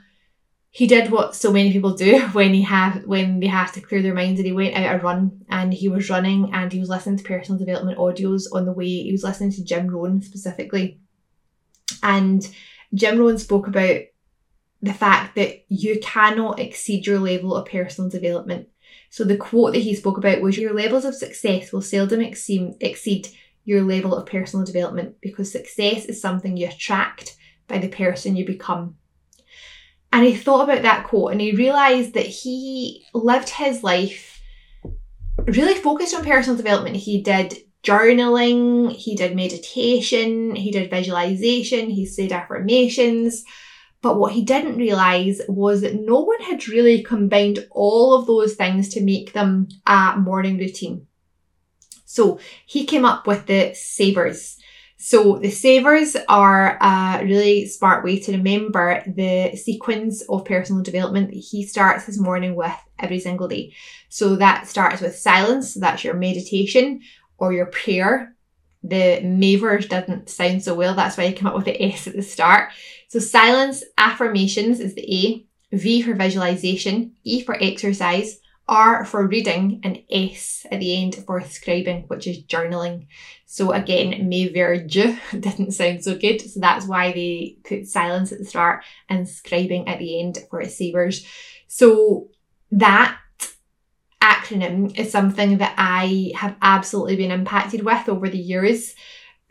he 0.76 0.86
did 0.86 1.10
what 1.10 1.34
so 1.34 1.50
many 1.50 1.72
people 1.72 1.94
do 1.94 2.20
when 2.32 2.52
he 2.52 2.60
have 2.60 3.02
when 3.06 3.40
they 3.40 3.46
have 3.46 3.72
to 3.72 3.80
clear 3.80 4.02
their 4.02 4.12
minds 4.12 4.38
and 4.38 4.46
he 4.46 4.52
went 4.52 4.74
out 4.74 4.94
a 4.94 4.98
run 4.98 5.42
and 5.48 5.72
he 5.72 5.88
was 5.88 6.10
running 6.10 6.52
and 6.52 6.70
he 6.70 6.78
was 6.78 6.90
listening 6.90 7.16
to 7.16 7.24
personal 7.24 7.58
development 7.58 7.96
audios 7.96 8.42
on 8.52 8.66
the 8.66 8.72
way. 8.72 8.84
He 8.84 9.10
was 9.10 9.24
listening 9.24 9.52
to 9.52 9.64
jim 9.64 9.88
rohn 9.88 10.20
specifically. 10.20 11.00
And 12.02 12.46
jim 12.92 13.18
rohn 13.18 13.38
spoke 13.38 13.68
about 13.68 14.02
the 14.82 14.92
fact 14.92 15.34
that 15.36 15.64
you 15.70 15.98
cannot 16.00 16.60
exceed 16.60 17.06
your 17.06 17.20
level 17.20 17.56
of 17.56 17.66
personal 17.66 18.10
development. 18.10 18.68
So 19.08 19.24
the 19.24 19.38
quote 19.38 19.72
that 19.72 19.78
he 19.78 19.94
spoke 19.94 20.18
about 20.18 20.42
was 20.42 20.58
your 20.58 20.74
levels 20.74 21.06
of 21.06 21.14
success 21.14 21.72
will 21.72 21.80
seldom 21.80 22.20
exceed, 22.20 22.74
exceed 22.82 23.28
your 23.64 23.80
level 23.80 24.14
of 24.14 24.26
personal 24.26 24.66
development 24.66 25.22
because 25.22 25.50
success 25.50 26.04
is 26.04 26.20
something 26.20 26.54
you 26.54 26.68
attract 26.68 27.34
by 27.66 27.78
the 27.78 27.88
person 27.88 28.36
you 28.36 28.44
become 28.44 28.96
and 30.16 30.24
he 30.24 30.34
thought 30.34 30.62
about 30.62 30.80
that 30.80 31.06
quote 31.06 31.32
and 31.32 31.42
he 31.42 31.54
realised 31.54 32.14
that 32.14 32.24
he 32.24 33.04
lived 33.12 33.50
his 33.50 33.82
life 33.82 34.40
really 35.44 35.74
focused 35.74 36.14
on 36.14 36.24
personal 36.24 36.56
development. 36.56 36.96
He 36.96 37.20
did 37.20 37.58
journaling, 37.82 38.90
he 38.92 39.14
did 39.14 39.36
meditation, 39.36 40.56
he 40.56 40.70
did 40.70 40.88
visualization, 40.88 41.90
he 41.90 42.06
said 42.06 42.32
affirmations. 42.32 43.44
But 44.00 44.18
what 44.18 44.32
he 44.32 44.42
didn't 44.42 44.78
realise 44.78 45.42
was 45.50 45.82
that 45.82 46.00
no 46.00 46.20
one 46.20 46.40
had 46.40 46.66
really 46.66 47.02
combined 47.02 47.66
all 47.70 48.14
of 48.14 48.26
those 48.26 48.54
things 48.54 48.88
to 48.94 49.04
make 49.04 49.34
them 49.34 49.68
a 49.86 50.16
morning 50.16 50.56
routine. 50.56 51.06
So 52.06 52.40
he 52.64 52.86
came 52.86 53.04
up 53.04 53.26
with 53.26 53.44
the 53.44 53.74
savers. 53.74 54.56
So 54.98 55.38
the 55.38 55.50
savers 55.50 56.16
are 56.28 56.78
a 56.80 57.22
really 57.22 57.66
smart 57.68 58.02
way 58.02 58.18
to 58.20 58.32
remember 58.32 59.02
the 59.06 59.54
sequence 59.56 60.22
of 60.22 60.46
personal 60.46 60.82
development 60.82 61.28
that 61.28 61.36
he 61.36 61.66
starts 61.66 62.06
his 62.06 62.18
morning 62.18 62.54
with 62.54 62.72
every 62.98 63.20
single 63.20 63.46
day. 63.46 63.74
So 64.08 64.36
that 64.36 64.66
starts 64.66 65.02
with 65.02 65.14
silence. 65.14 65.74
So 65.74 65.80
that's 65.80 66.02
your 66.02 66.14
meditation 66.14 67.02
or 67.36 67.52
your 67.52 67.66
prayer. 67.66 68.34
The 68.82 69.20
Mavers 69.22 69.88
doesn't 69.88 70.30
sound 70.30 70.62
so 70.62 70.74
well. 70.74 70.94
That's 70.94 71.16
why 71.16 71.24
I 71.24 71.32
came 71.32 71.46
up 71.46 71.56
with 71.56 71.66
the 71.66 71.82
S 71.82 72.06
at 72.06 72.14
the 72.14 72.22
start. 72.22 72.70
So 73.08 73.18
silence, 73.18 73.84
affirmations 73.98 74.80
is 74.80 74.94
the 74.94 75.14
A. 75.14 75.46
V 75.72 76.02
for 76.02 76.14
visualization, 76.14 77.16
E 77.24 77.42
for 77.42 77.56
exercise, 77.60 78.38
R 78.68 79.04
for 79.04 79.26
reading, 79.26 79.80
and 79.84 80.02
S 80.10 80.66
at 80.70 80.80
the 80.80 81.02
end 81.02 81.14
for 81.26 81.40
scribing, 81.40 82.08
which 82.08 82.26
is 82.26 82.42
journaling. 82.44 83.06
So 83.44 83.72
again, 83.72 84.28
Meverge 84.28 85.18
didn't 85.40 85.72
sound 85.72 86.02
so 86.02 86.16
good. 86.16 86.40
So 86.40 86.58
that's 86.58 86.86
why 86.86 87.12
they 87.12 87.58
put 87.64 87.86
silence 87.86 88.32
at 88.32 88.38
the 88.38 88.44
start 88.44 88.84
and 89.08 89.26
scribing 89.26 89.88
at 89.88 89.98
the 89.98 90.20
end 90.20 90.38
for 90.50 90.64
savers. 90.64 91.24
So 91.68 92.28
that 92.72 93.18
acronym 94.20 94.98
is 94.98 95.12
something 95.12 95.58
that 95.58 95.74
I 95.78 96.32
have 96.34 96.56
absolutely 96.60 97.16
been 97.16 97.30
impacted 97.30 97.84
with 97.84 98.08
over 98.08 98.28
the 98.28 98.38
years. 98.38 98.94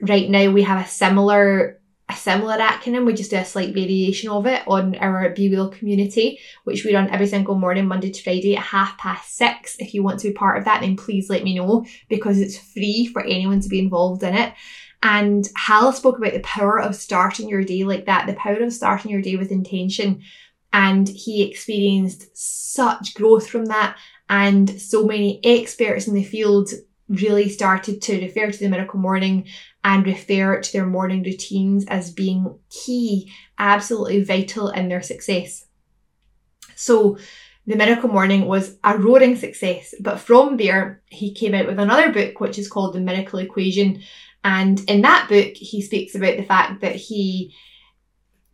Right 0.02 0.30
now 0.30 0.52
we 0.52 0.64
have 0.64 0.86
a 0.86 0.90
similar 0.90 1.80
a 2.08 2.16
similar 2.16 2.58
acronym. 2.58 3.06
We 3.06 3.14
just 3.14 3.32
do 3.32 3.38
a 3.38 3.46
slight 3.46 3.74
variation 3.74 4.30
of 4.30 4.46
it 4.46 4.62
on 4.68 4.96
our 4.96 5.30
Be 5.30 5.54
Well 5.54 5.70
community, 5.70 6.40
which 6.64 6.86
we 6.86 6.94
run 6.94 7.10
every 7.10 7.28
single 7.28 7.56
morning, 7.56 7.88
Monday 7.88 8.12
to 8.12 8.24
Friday 8.24 8.56
at 8.56 8.64
half 8.64 8.98
past 8.98 9.36
six. 9.36 9.76
If 9.80 9.94
you 9.94 10.04
want 10.04 10.20
to 10.20 10.28
be 10.28 10.34
part 10.34 10.58
of 10.58 10.66
that, 10.66 10.82
then 10.82 10.98
please 10.98 11.30
let 11.30 11.44
me 11.44 11.56
know 11.56 11.86
because 12.08 12.40
it's 12.40 12.58
free 12.58 13.08
for 13.08 13.24
anyone 13.24 13.60
to 13.62 13.70
be 13.70 13.80
involved 13.80 14.22
in 14.22 14.36
it. 14.36 14.54
And 15.02 15.48
Hal 15.56 15.94
spoke 15.94 16.18
about 16.18 16.34
the 16.34 16.40
power 16.40 16.80
of 16.80 16.96
starting 16.96 17.50
your 17.50 17.64
day 17.64 17.84
like 17.84 18.06
that, 18.06 18.28
the 18.28 18.34
power 18.34 18.62
of 18.62 18.74
starting 18.74 19.12
your 19.12 19.22
day 19.22 19.36
with 19.36 19.52
intention. 19.52 20.22
And 20.74 21.08
he 21.08 21.44
experienced 21.44 22.36
such 22.36 23.14
growth 23.14 23.48
from 23.48 23.66
that. 23.66 23.98
And 24.30 24.82
so 24.82 25.06
many 25.06 25.40
experts 25.44 26.08
in 26.08 26.16
the 26.16 26.24
field 26.24 26.70
really 27.08 27.50
started 27.50 28.02
to 28.02 28.20
refer 28.20 28.52
to 28.52 28.58
the 28.58 28.70
miracle 28.70 29.00
morning 29.00 29.48
and 29.84 30.06
refer 30.06 30.60
to 30.60 30.74
their 30.74 30.86
morning 30.86 31.24
routines 31.24 31.86
as 31.88 32.12
being 32.12 32.58
key, 32.70 33.32
absolutely 33.60 34.24
vital 34.24 34.70
in 34.70 34.90
their 34.90 35.02
success. 35.02 35.66
So 36.76 37.18
the 37.68 37.76
miracle 37.76 38.10
morning 38.10 38.48
was 38.48 38.78
a 38.84 38.98
roaring 38.98 39.36
success, 39.36 39.94
but 40.00 40.20
from 40.20 40.58
there 40.58 41.02
he 41.06 41.34
came 41.34 41.54
out 41.54 41.68
with 41.68 41.80
another 41.80 42.12
book 42.12 42.40
which 42.40 42.60
is 42.60 42.70
called 42.70 42.94
The 42.94 43.00
Miracle 43.00 43.40
Equation. 43.40 44.02
And 44.44 44.80
in 44.88 45.02
that 45.02 45.28
book, 45.30 45.54
he 45.56 45.82
speaks 45.82 46.14
about 46.16 46.38
the 46.38 46.44
fact 46.44 46.82
that 46.82 46.96
he 46.96 47.56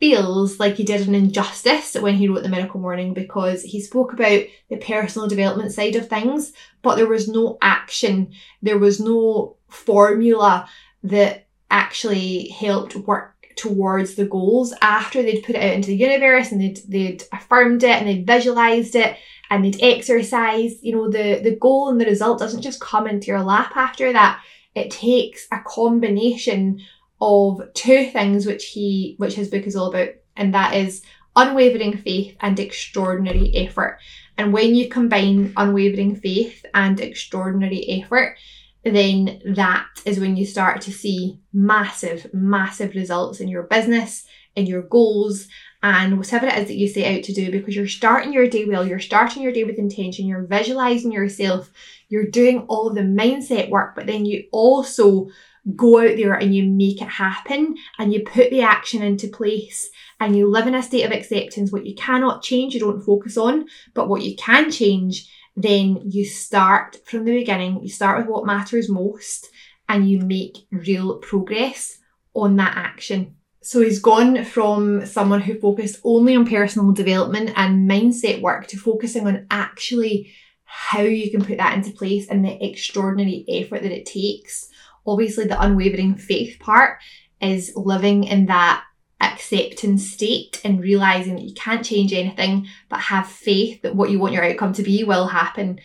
feels 0.02 0.60
like 0.60 0.76
he 0.76 0.84
did 0.84 1.08
an 1.08 1.14
injustice 1.14 1.94
when 1.94 2.16
he 2.16 2.28
wrote 2.28 2.42
The 2.42 2.50
Miracle 2.50 2.82
Morning 2.82 3.14
because 3.14 3.62
he 3.62 3.80
spoke 3.80 4.14
about 4.14 4.42
the 4.68 4.78
personal 4.78 5.28
development 5.28 5.72
side 5.72 5.96
of 5.96 6.10
things, 6.10 6.54
but 6.82 6.96
there 6.96 7.08
was 7.08 7.28
no 7.28 7.60
action, 7.62 8.34
there 8.64 8.80
was 8.80 9.00
no 9.00 9.58
formula 9.70 10.68
that 11.04 11.46
actually 11.70 12.48
helped 12.48 12.96
work 12.96 13.36
towards 13.56 14.16
the 14.16 14.26
goals 14.26 14.74
after 14.82 15.22
they'd 15.22 15.44
put 15.44 15.56
it 15.56 15.64
out 15.64 15.74
into 15.74 15.90
the 15.90 15.96
universe 15.96 16.52
and 16.52 16.60
they'd, 16.60 16.80
they'd 16.88 17.24
affirmed 17.32 17.84
it 17.84 17.92
and 17.92 18.08
they'd 18.08 18.26
visualized 18.26 18.96
it 18.96 19.18
and 19.52 19.64
they'd 19.64 19.84
exercised. 19.84 20.80
You 20.82 20.96
know, 20.96 21.12
the, 21.12 21.42
the 21.44 21.58
goal 21.58 21.90
and 21.90 22.02
the 22.02 22.06
result 22.06 22.40
doesn't 22.40 22.64
just 22.64 22.82
come 22.82 23.06
into 23.06 23.28
your 23.28 23.44
lap 23.44 23.78
after 23.78 24.12
that. 24.14 24.42
It 24.74 24.90
takes 24.90 25.48
a 25.52 25.60
combination 25.64 26.82
of 27.22 27.62
two 27.74 28.10
things 28.10 28.46
which 28.46 28.66
he 28.66 29.16
which 29.18 29.36
his 29.36 29.50
book 29.50 29.64
is 29.64 29.76
all 29.76 29.90
about, 29.90 30.10
and 30.36 30.54
that 30.54 30.76
is 30.76 31.04
unwavering 31.36 31.98
faith 31.98 32.36
and 32.42 32.60
extraordinary 32.60 33.56
effort. 33.56 34.00
And 34.38 34.52
when 34.52 34.76
you 34.76 34.90
combine 34.90 35.54
unwavering 35.56 36.16
faith 36.16 36.66
and 36.74 37.00
extraordinary 37.00 37.88
effort, 37.90 38.38
then 38.84 39.42
that 39.46 39.88
is 40.06 40.20
when 40.20 40.36
you 40.36 40.46
start 40.46 40.82
to 40.82 40.92
see 40.92 41.40
massive, 41.54 42.34
massive 42.34 42.96
results 42.96 43.40
in 43.40 43.48
your 43.48 43.64
business, 43.64 44.26
in 44.56 44.66
your 44.66 44.82
goals, 44.82 45.48
and 45.84 46.18
whatever 46.18 46.48
it 46.48 46.58
is 46.58 46.68
that 46.68 46.76
you 46.76 46.88
set 46.88 47.18
out 47.18 47.24
to 47.24 47.34
do 47.34 47.52
because 47.52 47.76
you're 47.76 47.88
starting 47.88 48.34
your 48.34 48.48
day 48.48 48.66
well, 48.66 48.88
you're 48.88 49.00
starting 49.00 49.42
your 49.42 49.52
day 49.52 49.64
with 49.64 49.78
intention, 49.78 50.28
you're 50.28 50.46
visualizing 50.46 51.12
yourself, 51.12 51.72
you're 52.10 52.28
doing 52.28 52.66
all 52.68 52.92
the 52.92 53.02
mindset 53.02 53.70
work, 53.70 53.96
but 53.96 54.06
then 54.06 54.26
you 54.26 54.46
also 54.52 55.30
go 55.76 56.00
out 56.00 56.16
there 56.18 56.34
and 56.34 56.56
you 56.56 56.64
make 56.64 57.02
it 57.02 57.08
happen 57.08 57.76
and 58.00 58.14
you 58.14 58.24
put 58.24 58.50
the 58.50 58.62
action 58.62 59.02
into 59.04 59.28
place 59.28 59.90
and 60.20 60.36
you 60.36 60.50
live 60.50 60.68
in 60.68 60.76
a 60.76 60.82
state 60.82 61.04
of 61.04 61.12
acceptance. 61.12 61.72
What 61.72 61.86
you 61.86 61.96
cannot 61.96 62.44
change, 62.44 62.74
you 62.74 62.80
don't 62.80 63.04
focus 63.04 63.38
on, 63.38 63.68
but 63.94 64.10
what 64.10 64.24
you 64.24 64.36
can 64.36 64.72
change, 64.72 65.30
then 65.56 66.02
you 66.06 66.26
start 66.26 66.98
from 67.06 67.26
the 67.26 67.38
beginning. 67.38 67.82
You 67.84 67.90
start 67.90 68.18
with 68.18 68.28
what 68.28 68.46
matters 68.46 68.90
most 68.90 69.50
and 69.88 70.10
you 70.10 70.20
make 70.20 70.58
real 70.72 71.18
progress 71.18 71.98
on 72.34 72.56
that 72.56 72.76
action. 72.76 73.36
So 73.62 73.82
he's 73.82 74.00
gone 74.00 74.44
from 74.44 75.06
someone 75.06 75.42
who 75.42 75.60
focused 75.60 76.00
only 76.04 76.36
on 76.36 76.48
personal 76.48 76.92
development 76.92 77.52
and 77.56 77.90
mindset 77.90 78.42
work 78.42 78.66
to 78.68 78.78
focusing 78.78 79.28
on 79.28 79.46
actually 79.52 80.32
how 80.64 81.02
you 81.02 81.30
can 81.30 81.46
put 81.46 81.58
that 81.58 81.76
into 81.76 81.92
place 81.92 82.28
and 82.30 82.44
the 82.44 82.66
extraordinary 82.66 83.46
effort 83.48 83.84
that 83.84 83.92
it 83.92 84.06
takes. 84.06 84.70
Obviously, 85.06 85.46
the 85.46 85.62
unwavering 85.62 86.16
faith 86.16 86.60
part 86.60 87.00
is 87.42 87.74
living 87.76 88.24
in 88.24 88.46
that 88.48 88.84
acceptance 89.20 90.12
state 90.12 90.62
and 90.64 90.82
realizing 90.82 91.36
that 91.36 91.44
you 91.44 91.54
can't 91.54 91.86
change 91.86 92.14
anything, 92.14 92.68
but 92.90 93.00
have 93.00 93.28
faith 93.28 93.82
that 93.82 93.96
what 93.96 94.10
you 94.10 94.20
want 94.20 94.34
your 94.34 94.44
outcome 94.44 94.74
to 94.74 94.84
be 94.84 95.04
will 95.04 95.28
happen. 95.28 95.80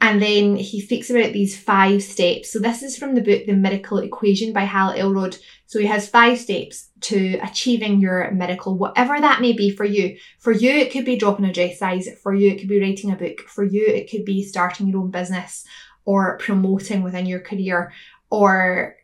And 0.00 0.20
then 0.20 0.56
he 0.56 0.80
speaks 0.80 1.10
about 1.10 1.32
these 1.32 1.56
five 1.56 2.02
steps. 2.02 2.52
So 2.52 2.58
this 2.58 2.82
is 2.82 2.98
from 2.98 3.14
the 3.14 3.20
book 3.20 3.46
The 3.46 3.52
Miracle 3.52 3.98
Equation 3.98 4.52
by 4.52 4.62
Hal 4.62 4.90
Elrod. 4.90 5.36
So 5.66 5.78
he 5.78 5.86
has 5.86 6.08
five 6.08 6.38
steps 6.38 6.90
to 7.02 7.38
achieving 7.38 8.00
your 8.00 8.28
miracle, 8.32 8.76
whatever 8.76 9.20
that 9.20 9.40
may 9.40 9.52
be 9.52 9.70
for 9.70 9.84
you. 9.84 10.18
For 10.40 10.50
you, 10.50 10.72
it 10.72 10.90
could 10.90 11.04
be 11.04 11.16
dropping 11.16 11.44
a 11.44 11.52
dress 11.52 11.78
size. 11.78 12.08
For 12.20 12.34
you, 12.34 12.50
it 12.50 12.58
could 12.58 12.68
be 12.68 12.80
writing 12.80 13.12
a 13.12 13.16
book. 13.16 13.42
For 13.42 13.62
you, 13.62 13.86
it 13.86 14.10
could 14.10 14.24
be 14.24 14.42
starting 14.42 14.88
your 14.88 15.02
own 15.02 15.12
business 15.12 15.64
or 16.04 16.36
promoting 16.38 17.02
within 17.02 17.26
your 17.26 17.40
career 17.40 17.92
or 18.32 18.96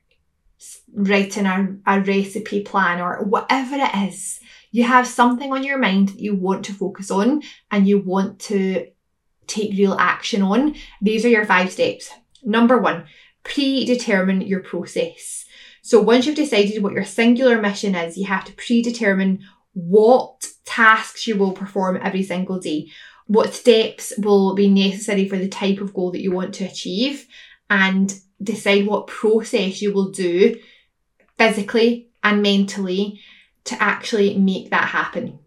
writing 0.94 1.44
a, 1.44 1.76
a 1.86 2.00
recipe 2.00 2.62
plan 2.62 2.98
or 2.98 3.22
whatever 3.24 3.76
it 3.76 4.08
is. 4.08 4.40
You 4.70 4.84
have 4.84 5.06
something 5.06 5.52
on 5.52 5.62
your 5.62 5.76
mind 5.76 6.08
that 6.08 6.20
you 6.20 6.34
want 6.34 6.64
to 6.64 6.72
focus 6.72 7.10
on 7.10 7.42
and 7.70 7.86
you 7.86 7.98
want 7.98 8.38
to 8.40 8.86
take 9.46 9.72
real 9.72 9.94
action 9.94 10.40
on. 10.40 10.76
These 11.02 11.26
are 11.26 11.28
your 11.28 11.44
five 11.44 11.70
steps. 11.70 12.10
Number 12.42 12.78
one, 12.78 13.04
predetermine 13.44 14.40
your 14.40 14.60
process. 14.60 15.44
So 15.82 16.00
once 16.00 16.24
you've 16.24 16.34
decided 16.34 16.82
what 16.82 16.94
your 16.94 17.04
singular 17.04 17.60
mission 17.60 17.94
is, 17.94 18.16
you 18.16 18.26
have 18.26 18.46
to 18.46 18.52
predetermine 18.52 19.40
what 19.74 20.46
tasks 20.64 21.26
you 21.26 21.36
will 21.36 21.52
perform 21.52 21.98
every 22.02 22.22
single 22.22 22.58
day, 22.58 22.88
what 23.26 23.52
steps 23.52 24.14
will 24.16 24.54
be 24.54 24.68
necessary 24.70 25.28
for 25.28 25.36
the 25.36 25.48
type 25.48 25.82
of 25.82 25.92
goal 25.92 26.12
that 26.12 26.22
you 26.22 26.32
want 26.32 26.54
to 26.54 26.64
achieve, 26.64 27.26
and 27.68 28.18
decide 28.42 28.86
what 28.86 29.06
process 29.06 29.82
you 29.82 29.92
will 29.92 30.10
do 30.10 30.58
physically 31.36 32.08
and 32.22 32.42
mentally 32.42 33.20
to 33.64 33.82
actually 33.82 34.36
make 34.38 34.70
that 34.70 34.88
happen. 34.88 35.38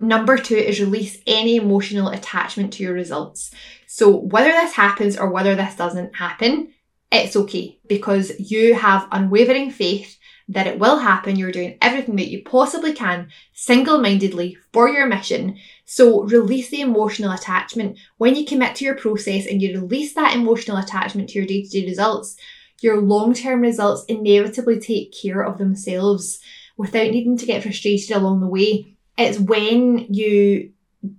Number 0.00 0.36
two 0.36 0.56
is 0.56 0.80
release 0.80 1.18
any 1.26 1.56
emotional 1.56 2.08
attachment 2.08 2.72
to 2.74 2.82
your 2.82 2.92
results. 2.92 3.50
So 3.86 4.10
whether 4.10 4.50
this 4.50 4.74
happens 4.74 5.16
or 5.16 5.30
whether 5.30 5.54
this 5.54 5.76
doesn't 5.76 6.16
happen, 6.16 6.72
it's 7.10 7.36
okay 7.36 7.78
because 7.86 8.38
you 8.38 8.74
have 8.74 9.08
unwavering 9.12 9.70
faith 9.70 10.18
that 10.48 10.66
it 10.66 10.78
will 10.78 10.98
happen. 10.98 11.36
You're 11.36 11.50
doing 11.50 11.76
everything 11.80 12.16
that 12.16 12.28
you 12.28 12.42
possibly 12.42 12.92
can 12.92 13.28
single 13.52 13.98
mindedly 14.00 14.56
for 14.72 14.88
your 14.88 15.06
mission. 15.06 15.58
So 15.84 16.22
release 16.22 16.70
the 16.70 16.80
emotional 16.80 17.32
attachment. 17.32 17.98
When 18.18 18.36
you 18.36 18.44
commit 18.44 18.76
to 18.76 18.84
your 18.84 18.96
process 18.96 19.46
and 19.46 19.60
you 19.60 19.80
release 19.80 20.14
that 20.14 20.34
emotional 20.34 20.76
attachment 20.76 21.30
to 21.30 21.38
your 21.38 21.46
day 21.46 21.62
to 21.62 21.68
day 21.68 21.86
results, 21.86 22.36
your 22.80 23.00
long 23.00 23.34
term 23.34 23.60
results 23.60 24.04
inevitably 24.04 24.78
take 24.78 25.14
care 25.20 25.42
of 25.42 25.58
themselves 25.58 26.40
without 26.76 27.10
needing 27.10 27.36
to 27.38 27.46
get 27.46 27.62
frustrated 27.62 28.16
along 28.16 28.40
the 28.40 28.46
way. 28.46 28.96
It's 29.18 29.38
when 29.38 30.12
you 30.12 30.72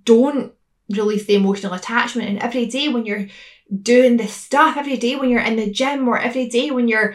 don't 0.04 0.52
release 0.88 1.26
the 1.26 1.34
emotional 1.34 1.74
attachment 1.74 2.28
and 2.28 2.38
every 2.38 2.66
day 2.66 2.88
when 2.88 3.04
you're 3.04 3.26
doing 3.82 4.16
this 4.16 4.32
stuff 4.32 4.78
every 4.78 4.96
day 4.96 5.16
when 5.16 5.28
you're 5.28 5.42
in 5.42 5.56
the 5.56 5.70
gym 5.70 6.08
or 6.08 6.18
every 6.18 6.48
day 6.48 6.70
when 6.70 6.88
you're 6.88 7.14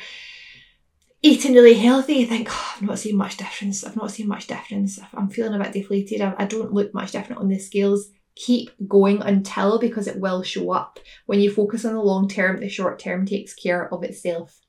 eating 1.24 1.54
really 1.54 1.74
healthy, 1.74 2.16
you 2.16 2.28
think, 2.28 2.50
oh, 2.52 2.74
I've 2.76 2.82
not 2.84 3.00
seen 3.00 3.18
much 3.18 3.38
difference. 3.38 3.84
I've 3.84 3.96
not 3.96 4.12
seen 4.12 4.28
much 4.28 4.46
difference. 4.46 5.00
I'm 5.14 5.30
feeling 5.30 5.60
a 5.60 5.64
bit 5.64 5.72
deflated. 5.72 6.22
I, 6.22 6.36
I 6.38 6.46
don't 6.46 6.74
look 6.74 6.94
much 6.94 7.14
different 7.14 7.42
on 7.42 7.48
the 7.48 7.58
scales. 7.58 8.10
Keep 8.36 8.72
going 8.88 9.22
until 9.22 9.80
because 9.80 10.08
it 10.08 10.20
will 10.20 10.44
show 10.44 10.72
up. 10.72 11.00
When 11.26 11.40
you 11.40 11.50
focus 11.52 11.86
on 11.86 11.94
the 11.94 12.02
long 12.02 12.28
term, 12.28 12.58
the 12.58 12.68
short 12.70 13.00
term 13.00 13.26
takes 13.26 13.54
care 13.54 13.92
of 13.92 14.04
itself. 14.04 14.60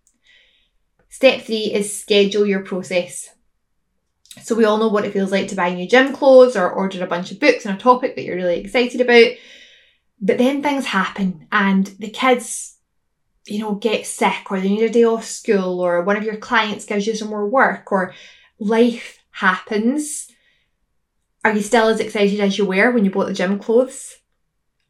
Step 1.09 1.43
three 1.43 1.73
is 1.73 1.97
schedule 1.97 2.47
your 2.47 2.63
process. 2.63 3.29
So 4.43 4.55
we 4.55 4.65
all 4.65 4.79
know 4.79 4.89
what 4.89 5.05
it 5.05 5.13
feels 5.13 5.33
like 5.33 5.49
to 5.49 5.55
buy 5.55 5.73
new 5.73 5.89
gym 5.89 6.13
clothes 6.13 6.57
or 6.57 6.71
order 6.71 7.03
a 7.03 7.07
bunch 7.07 7.31
of 7.31 7.41
books 7.41 7.67
on 7.67 7.75
a 7.75 7.79
topic 7.79 8.17
that 8.17 8.25
you're 8.25 8.37
really 8.37 8.61
excited 8.61 9.01
about. 9.01 9.33
But 10.21 10.39
then 10.39 10.63
things 10.63 10.87
happen 10.87 11.47
and 11.53 11.87
the 11.99 12.11
kids, 12.11 12.74
you 13.47 13.59
know, 13.59 13.75
get 13.75 14.07
sick 14.07 14.51
or 14.51 14.61
they 14.61 14.69
need 14.69 14.83
a 14.83 14.91
day 14.91 15.05
off 15.05 15.25
school 15.25 15.81
or 15.81 16.03
one 16.03 16.17
of 16.17 16.25
your 16.25 16.37
clients 16.37 16.85
gives 16.85 17.07
you 17.07 17.15
some 17.15 17.29
more 17.29 17.47
work 17.47 17.93
or 17.93 18.15
life 18.59 19.19
happens. 19.31 20.29
Are 21.45 21.53
you 21.53 21.61
still 21.61 21.89
as 21.89 22.01
excited 22.01 22.41
as 22.41 22.57
you 22.57 22.65
were 22.65 22.91
when 22.91 23.05
you 23.05 23.11
bought 23.11 23.27
the 23.27 23.35
gym 23.35 23.59
clothes? 23.59 24.17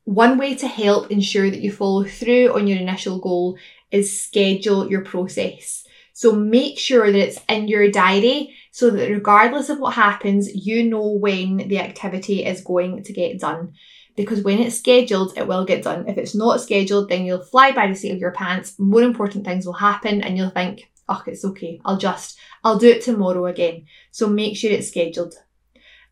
One 0.04 0.38
way 0.38 0.54
to 0.56 0.68
help 0.68 1.10
ensure 1.10 1.50
that 1.50 1.62
you 1.62 1.72
follow 1.72 2.04
through 2.04 2.54
on 2.54 2.66
your 2.66 2.78
initial 2.78 3.18
goal 3.18 3.58
is 3.90 4.20
schedule 4.22 4.88
your 4.88 5.02
process. 5.02 5.84
So 6.12 6.32
make 6.32 6.78
sure 6.78 7.10
that 7.10 7.18
it's 7.18 7.40
in 7.48 7.66
your 7.66 7.90
diary 7.90 8.54
so 8.70 8.90
that 8.90 9.10
regardless 9.10 9.68
of 9.68 9.80
what 9.80 9.94
happens, 9.94 10.54
you 10.54 10.88
know 10.88 11.08
when 11.08 11.56
the 11.56 11.80
activity 11.80 12.44
is 12.44 12.60
going 12.60 13.02
to 13.02 13.12
get 13.12 13.40
done 13.40 13.74
because 14.16 14.42
when 14.42 14.58
it's 14.58 14.78
scheduled, 14.78 15.36
it 15.36 15.46
will 15.46 15.64
get 15.64 15.82
done. 15.82 16.08
If 16.08 16.18
it's 16.18 16.34
not 16.34 16.60
scheduled, 16.60 17.08
then 17.08 17.24
you'll 17.24 17.42
fly 17.42 17.72
by 17.72 17.88
the 17.88 17.94
seat 17.94 18.12
of 18.12 18.18
your 18.18 18.32
pants. 18.32 18.78
More 18.78 19.02
important 19.02 19.44
things 19.44 19.66
will 19.66 19.72
happen 19.72 20.22
and 20.22 20.36
you'll 20.36 20.50
think, 20.50 20.90
oh, 21.08 21.22
it's 21.26 21.44
okay. 21.44 21.80
I'll 21.84 21.98
just, 21.98 22.38
I'll 22.62 22.78
do 22.78 22.88
it 22.88 23.02
tomorrow 23.02 23.46
again. 23.46 23.86
So 24.10 24.28
make 24.28 24.56
sure 24.56 24.70
it's 24.70 24.88
scheduled. 24.88 25.34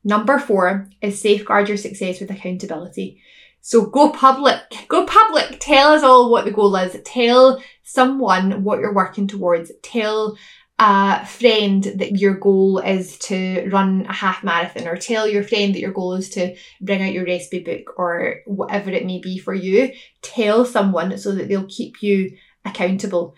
Number 0.04 0.38
four 0.38 0.90
is 1.00 1.20
safeguard 1.20 1.68
your 1.68 1.76
success 1.76 2.20
with 2.20 2.30
accountability. 2.30 3.22
So 3.60 3.86
go 3.86 4.10
public, 4.10 4.58
go 4.88 5.06
public. 5.06 5.58
Tell 5.60 5.92
us 5.92 6.02
all 6.02 6.30
what 6.30 6.44
the 6.44 6.50
goal 6.50 6.74
is. 6.74 7.00
Tell 7.04 7.62
someone 7.84 8.64
what 8.64 8.80
you're 8.80 8.92
working 8.92 9.28
towards. 9.28 9.70
Tell 9.82 10.36
a 10.84 11.24
friend 11.26 11.84
that 11.84 12.18
your 12.18 12.34
goal 12.34 12.80
is 12.80 13.16
to 13.16 13.68
run 13.70 14.04
a 14.08 14.12
half 14.12 14.42
marathon 14.42 14.88
or 14.88 14.96
tell 14.96 15.28
your 15.28 15.44
friend 15.44 15.72
that 15.72 15.80
your 15.80 15.92
goal 15.92 16.14
is 16.14 16.28
to 16.30 16.56
bring 16.80 17.00
out 17.00 17.12
your 17.12 17.24
recipe 17.24 17.60
book 17.60 17.96
or 17.96 18.40
whatever 18.46 18.90
it 18.90 19.06
may 19.06 19.20
be 19.20 19.38
for 19.38 19.54
you. 19.54 19.92
Tell 20.22 20.64
someone 20.64 21.16
so 21.18 21.36
that 21.36 21.46
they'll 21.46 21.68
keep 21.68 22.02
you 22.02 22.36
accountable. 22.64 23.36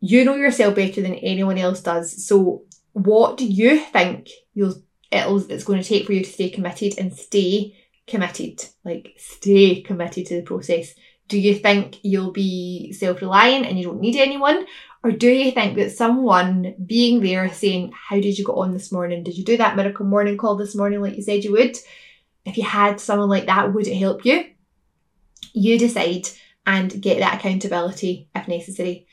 You 0.00 0.26
know 0.26 0.34
yourself 0.34 0.74
better 0.74 1.00
than 1.00 1.14
anyone 1.14 1.56
else 1.56 1.80
does. 1.80 2.26
So 2.26 2.64
what 2.92 3.38
do 3.38 3.46
you 3.46 3.78
think 3.78 4.28
you'll 4.52 4.82
it'll 5.10 5.50
it's 5.50 5.64
going 5.64 5.80
to 5.80 5.88
take 5.88 6.04
for 6.04 6.12
you 6.12 6.22
to 6.22 6.30
stay 6.30 6.50
committed 6.50 6.98
and 6.98 7.14
stay 7.14 7.74
committed? 8.06 8.66
Like 8.84 9.14
stay 9.16 9.80
committed 9.80 10.26
to 10.26 10.36
the 10.36 10.42
process. 10.42 10.94
Do 11.32 11.40
you 11.40 11.54
think 11.54 11.98
you'll 12.02 12.30
be 12.30 12.92
self-reliant 12.92 13.64
and 13.64 13.78
you 13.78 13.86
don't 13.86 14.02
need 14.02 14.16
anyone? 14.16 14.66
Or 15.02 15.10
do 15.10 15.30
you 15.30 15.50
think 15.50 15.76
that 15.76 15.92
someone 15.92 16.74
being 16.84 17.22
there 17.22 17.50
saying, 17.50 17.94
How 17.96 18.16
did 18.16 18.38
you 18.38 18.44
get 18.44 18.52
on 18.52 18.74
this 18.74 18.92
morning? 18.92 19.22
Did 19.22 19.38
you 19.38 19.42
do 19.42 19.56
that 19.56 19.74
miracle 19.74 20.04
morning 20.04 20.36
call 20.36 20.56
this 20.56 20.74
morning 20.74 21.00
like 21.00 21.16
you 21.16 21.22
said 21.22 21.42
you 21.42 21.52
would? 21.52 21.78
If 22.44 22.58
you 22.58 22.64
had 22.64 23.00
someone 23.00 23.30
like 23.30 23.46
that, 23.46 23.72
would 23.72 23.86
it 23.86 23.96
help 23.96 24.26
you? 24.26 24.44
You 25.54 25.78
decide 25.78 26.28
and 26.66 27.00
get 27.00 27.20
that 27.20 27.40
accountability 27.40 28.28
if 28.34 28.46
necessary. 28.46 29.06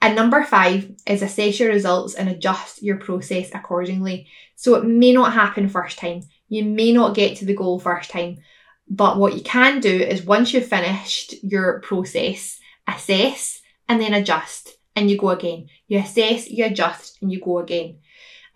And 0.00 0.16
number 0.16 0.44
five 0.44 0.90
is 1.06 1.20
assess 1.20 1.60
your 1.60 1.68
results 1.68 2.14
and 2.14 2.30
adjust 2.30 2.82
your 2.82 2.96
process 2.96 3.50
accordingly. 3.52 4.28
So 4.54 4.76
it 4.76 4.86
may 4.86 5.12
not 5.12 5.34
happen 5.34 5.68
first 5.68 5.98
time. 5.98 6.22
You 6.48 6.64
may 6.64 6.92
not 6.92 7.14
get 7.14 7.36
to 7.36 7.44
the 7.44 7.54
goal 7.54 7.78
first 7.78 8.10
time. 8.10 8.38
But 8.88 9.18
what 9.18 9.34
you 9.34 9.42
can 9.42 9.80
do 9.80 9.94
is 9.94 10.22
once 10.22 10.52
you've 10.52 10.66
finished 10.66 11.34
your 11.42 11.80
process, 11.80 12.58
assess 12.86 13.60
and 13.88 14.00
then 14.00 14.14
adjust 14.14 14.76
and 14.94 15.10
you 15.10 15.18
go 15.18 15.30
again. 15.30 15.68
You 15.88 15.98
assess, 15.98 16.48
you 16.48 16.64
adjust, 16.64 17.18
and 17.20 17.30
you 17.30 17.40
go 17.40 17.58
again. 17.58 17.98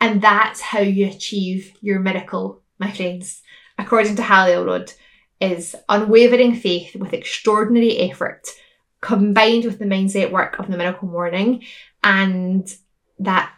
And 0.00 0.22
that's 0.22 0.60
how 0.60 0.80
you 0.80 1.06
achieve 1.06 1.72
your 1.80 2.00
miracle, 2.00 2.62
my 2.78 2.90
friends. 2.90 3.42
According 3.76 4.16
to 4.16 4.22
Hal 4.22 4.48
Elrod, 4.48 4.92
is 5.40 5.74
unwavering 5.88 6.54
faith 6.54 6.94
with 6.94 7.14
extraordinary 7.14 7.98
effort 7.98 8.48
combined 9.00 9.64
with 9.64 9.78
the 9.78 9.86
mindset 9.86 10.30
work 10.30 10.58
of 10.58 10.70
the 10.70 10.76
miracle 10.76 11.08
morning 11.08 11.64
and 12.04 12.68
that 13.18 13.50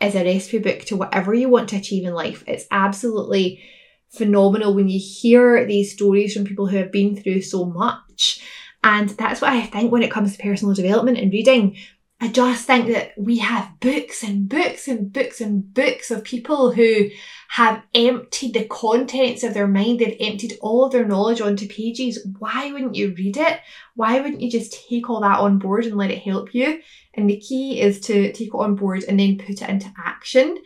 is 0.00 0.16
a 0.16 0.24
recipe 0.24 0.58
book 0.58 0.80
to 0.80 0.96
whatever 0.96 1.32
you 1.32 1.48
want 1.48 1.68
to 1.68 1.76
achieve 1.76 2.04
in 2.04 2.12
life. 2.12 2.42
It's 2.46 2.66
absolutely 2.70 3.62
phenomenal 4.10 4.74
when 4.74 4.88
you 4.88 4.98
hear 4.98 5.64
these 5.66 5.92
stories 5.92 6.34
from 6.34 6.44
people 6.44 6.66
who 6.66 6.76
have 6.76 6.92
been 6.92 7.16
through 7.16 7.42
so 7.42 7.64
much. 7.66 8.44
And 8.84 9.10
that's 9.10 9.40
what 9.40 9.52
I 9.52 9.62
think 9.62 9.90
when 9.90 10.02
it 10.02 10.10
comes 10.10 10.36
to 10.36 10.42
personal 10.42 10.74
development 10.74 11.18
and 11.18 11.32
reading 11.32 11.76
I 12.20 12.28
just 12.28 12.66
think 12.66 12.88
that 12.88 13.12
we 13.16 13.38
have 13.38 13.78
books 13.78 14.24
and 14.24 14.48
books 14.48 14.88
and 14.88 15.12
books 15.12 15.40
and 15.40 15.72
books 15.72 16.10
of 16.10 16.24
people 16.24 16.72
who 16.72 17.10
have 17.50 17.84
emptied 17.94 18.54
the 18.54 18.64
contents 18.64 19.44
of 19.44 19.54
their 19.54 19.68
mind. 19.68 20.00
They've 20.00 20.16
emptied 20.18 20.58
all 20.60 20.84
of 20.84 20.90
their 20.90 21.06
knowledge 21.06 21.40
onto 21.40 21.68
pages. 21.68 22.26
Why 22.40 22.72
wouldn't 22.72 22.96
you 22.96 23.14
read 23.16 23.36
it? 23.36 23.60
Why 23.94 24.20
wouldn't 24.20 24.40
you 24.40 24.50
just 24.50 24.72
take 24.88 25.08
all 25.08 25.20
that 25.20 25.38
on 25.38 25.60
board 25.60 25.84
and 25.86 25.96
let 25.96 26.10
it 26.10 26.18
help 26.18 26.52
you? 26.54 26.80
And 27.14 27.30
the 27.30 27.38
key 27.38 27.80
is 27.80 28.00
to 28.00 28.32
take 28.32 28.48
it 28.48 28.54
on 28.54 28.74
board 28.74 29.04
and 29.04 29.18
then 29.18 29.38
put 29.38 29.62
it 29.62 29.68
into 29.68 29.92
action 29.96 30.58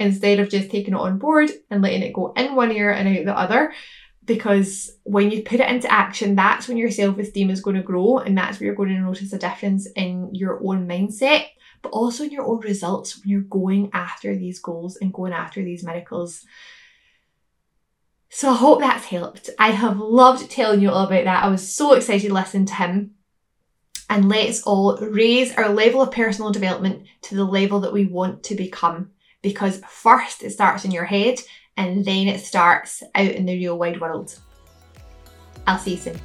instead 0.00 0.40
of 0.40 0.48
just 0.48 0.70
taking 0.70 0.94
it 0.94 1.00
on 1.00 1.18
board 1.18 1.50
and 1.70 1.82
letting 1.82 2.02
it 2.02 2.12
go 2.12 2.32
in 2.32 2.56
one 2.56 2.72
ear 2.72 2.90
and 2.90 3.08
out 3.08 3.24
the 3.24 3.38
other 3.38 3.72
because 4.30 4.92
when 5.02 5.32
you 5.32 5.42
put 5.42 5.58
it 5.58 5.68
into 5.68 5.92
action, 5.92 6.36
that's 6.36 6.68
when 6.68 6.76
your 6.76 6.90
self 6.90 7.18
esteem 7.18 7.50
is 7.50 7.60
going 7.60 7.74
to 7.74 7.82
grow, 7.82 8.18
and 8.18 8.38
that's 8.38 8.60
where 8.60 8.66
you're 8.66 8.76
going 8.76 8.90
to 8.90 9.00
notice 9.00 9.32
a 9.32 9.38
difference 9.38 9.88
in 9.96 10.32
your 10.32 10.60
own 10.64 10.86
mindset, 10.86 11.46
but 11.82 11.88
also 11.90 12.22
in 12.22 12.30
your 12.30 12.46
own 12.46 12.60
results 12.60 13.18
when 13.18 13.28
you're 13.28 13.40
going 13.40 13.90
after 13.92 14.36
these 14.36 14.60
goals 14.60 14.96
and 14.96 15.12
going 15.12 15.32
after 15.32 15.64
these 15.64 15.82
miracles. 15.82 16.44
So 18.28 18.50
I 18.50 18.54
hope 18.54 18.78
that's 18.78 19.06
helped. 19.06 19.50
I 19.58 19.70
have 19.70 19.98
loved 19.98 20.48
telling 20.48 20.80
you 20.80 20.90
all 20.90 21.06
about 21.06 21.24
that. 21.24 21.42
I 21.42 21.48
was 21.48 21.74
so 21.74 21.94
excited 21.94 22.28
to 22.28 22.34
listen 22.34 22.66
to 22.66 22.74
him. 22.74 23.14
And 24.08 24.28
let's 24.28 24.62
all 24.62 24.96
raise 24.96 25.52
our 25.56 25.68
level 25.68 26.02
of 26.02 26.12
personal 26.12 26.52
development 26.52 27.06
to 27.22 27.34
the 27.34 27.44
level 27.44 27.80
that 27.80 27.92
we 27.92 28.06
want 28.06 28.44
to 28.44 28.54
become. 28.54 29.10
Because 29.42 29.80
first 29.88 30.42
it 30.42 30.50
starts 30.50 30.84
in 30.84 30.90
your 30.90 31.04
head 31.04 31.40
and 31.76 32.04
then 32.04 32.28
it 32.28 32.40
starts 32.40 33.02
out 33.14 33.30
in 33.30 33.46
the 33.46 33.54
real 33.54 33.78
wide 33.78 34.00
world. 34.00 34.38
I'll 35.66 35.78
see 35.78 35.92
you 35.92 35.96
soon. 35.96 36.20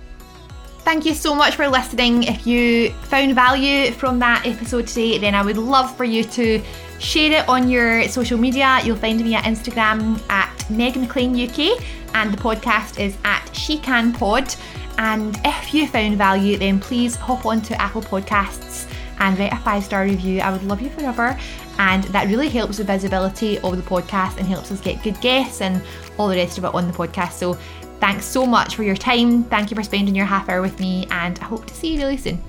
Thank 0.80 1.06
you 1.06 1.16
so 1.16 1.34
much 1.34 1.56
for 1.56 1.68
listening. 1.68 2.24
If 2.24 2.46
you 2.46 2.92
found 3.10 3.34
value 3.34 3.92
from 3.92 4.20
that 4.20 4.46
episode 4.46 4.88
today, 4.88 5.18
then 5.18 5.34
I 5.34 5.42
would 5.42 5.58
love 5.58 5.96
for 5.98 6.04
you 6.04 6.24
to 6.26 6.62
share 7.00 7.32
it 7.32 7.50
on 7.50 7.70
your 7.70 8.08
social 8.08 8.38
media. 8.38 8.80
You'll 8.84 8.96
find 8.96 9.20
me 9.20 9.34
at 9.34 9.46
Instagram 9.46 10.22
at 10.30 10.70
Meg 10.70 10.96
McLean 10.96 11.34
UK 11.34 11.82
and 12.14 12.32
the 12.32 12.38
podcast 12.38 13.00
is 13.00 13.18
at 13.24 13.50
She 13.52 13.80
Can 13.80 14.14
Pod. 14.14 14.54
And 14.98 15.40
if 15.44 15.74
you 15.74 15.88
found 15.88 16.18
value, 16.18 16.58
then 16.58 16.80
please 16.80 17.16
hop 17.16 17.46
on 17.46 17.62
to 17.64 17.82
Apple 17.82 18.02
Podcasts 18.02 18.88
and 19.20 19.38
write 19.38 19.54
a 19.54 19.58
five 19.58 19.84
star 19.84 20.04
review. 20.04 20.42
I 20.42 20.52
would 20.52 20.64
love 20.64 20.82
you 20.82 20.90
forever. 20.90 21.38
And 21.78 22.04
that 22.06 22.28
really 22.28 22.50
helps 22.50 22.78
the 22.78 22.84
visibility 22.84 23.60
of 23.60 23.76
the 23.76 23.84
podcast 23.84 24.38
and 24.38 24.48
helps 24.48 24.72
us 24.72 24.80
get 24.80 25.04
good 25.04 25.20
guests 25.20 25.62
and 25.62 25.82
all 26.18 26.28
the 26.28 26.36
rest 26.36 26.58
of 26.58 26.64
it 26.64 26.74
on 26.74 26.88
the 26.88 26.94
podcast. 26.94 27.34
So 27.34 27.58
thanks 28.00 28.26
so 28.26 28.46
much 28.46 28.76
for 28.76 28.84
your 28.84 28.96
time. 28.96 29.44
Thank 29.44 29.72
you 29.72 29.76
for 29.76 29.84
spending 29.84 30.16
your 30.16 30.26
half 30.26 30.48
hour 30.50 30.62
with 30.62 30.80
me, 30.80 31.08
and 31.12 31.38
I 31.40 31.44
hope 31.46 31.66
to 31.66 31.74
see 31.74 31.94
you 31.94 32.00
really 32.00 32.18
soon. 32.18 32.42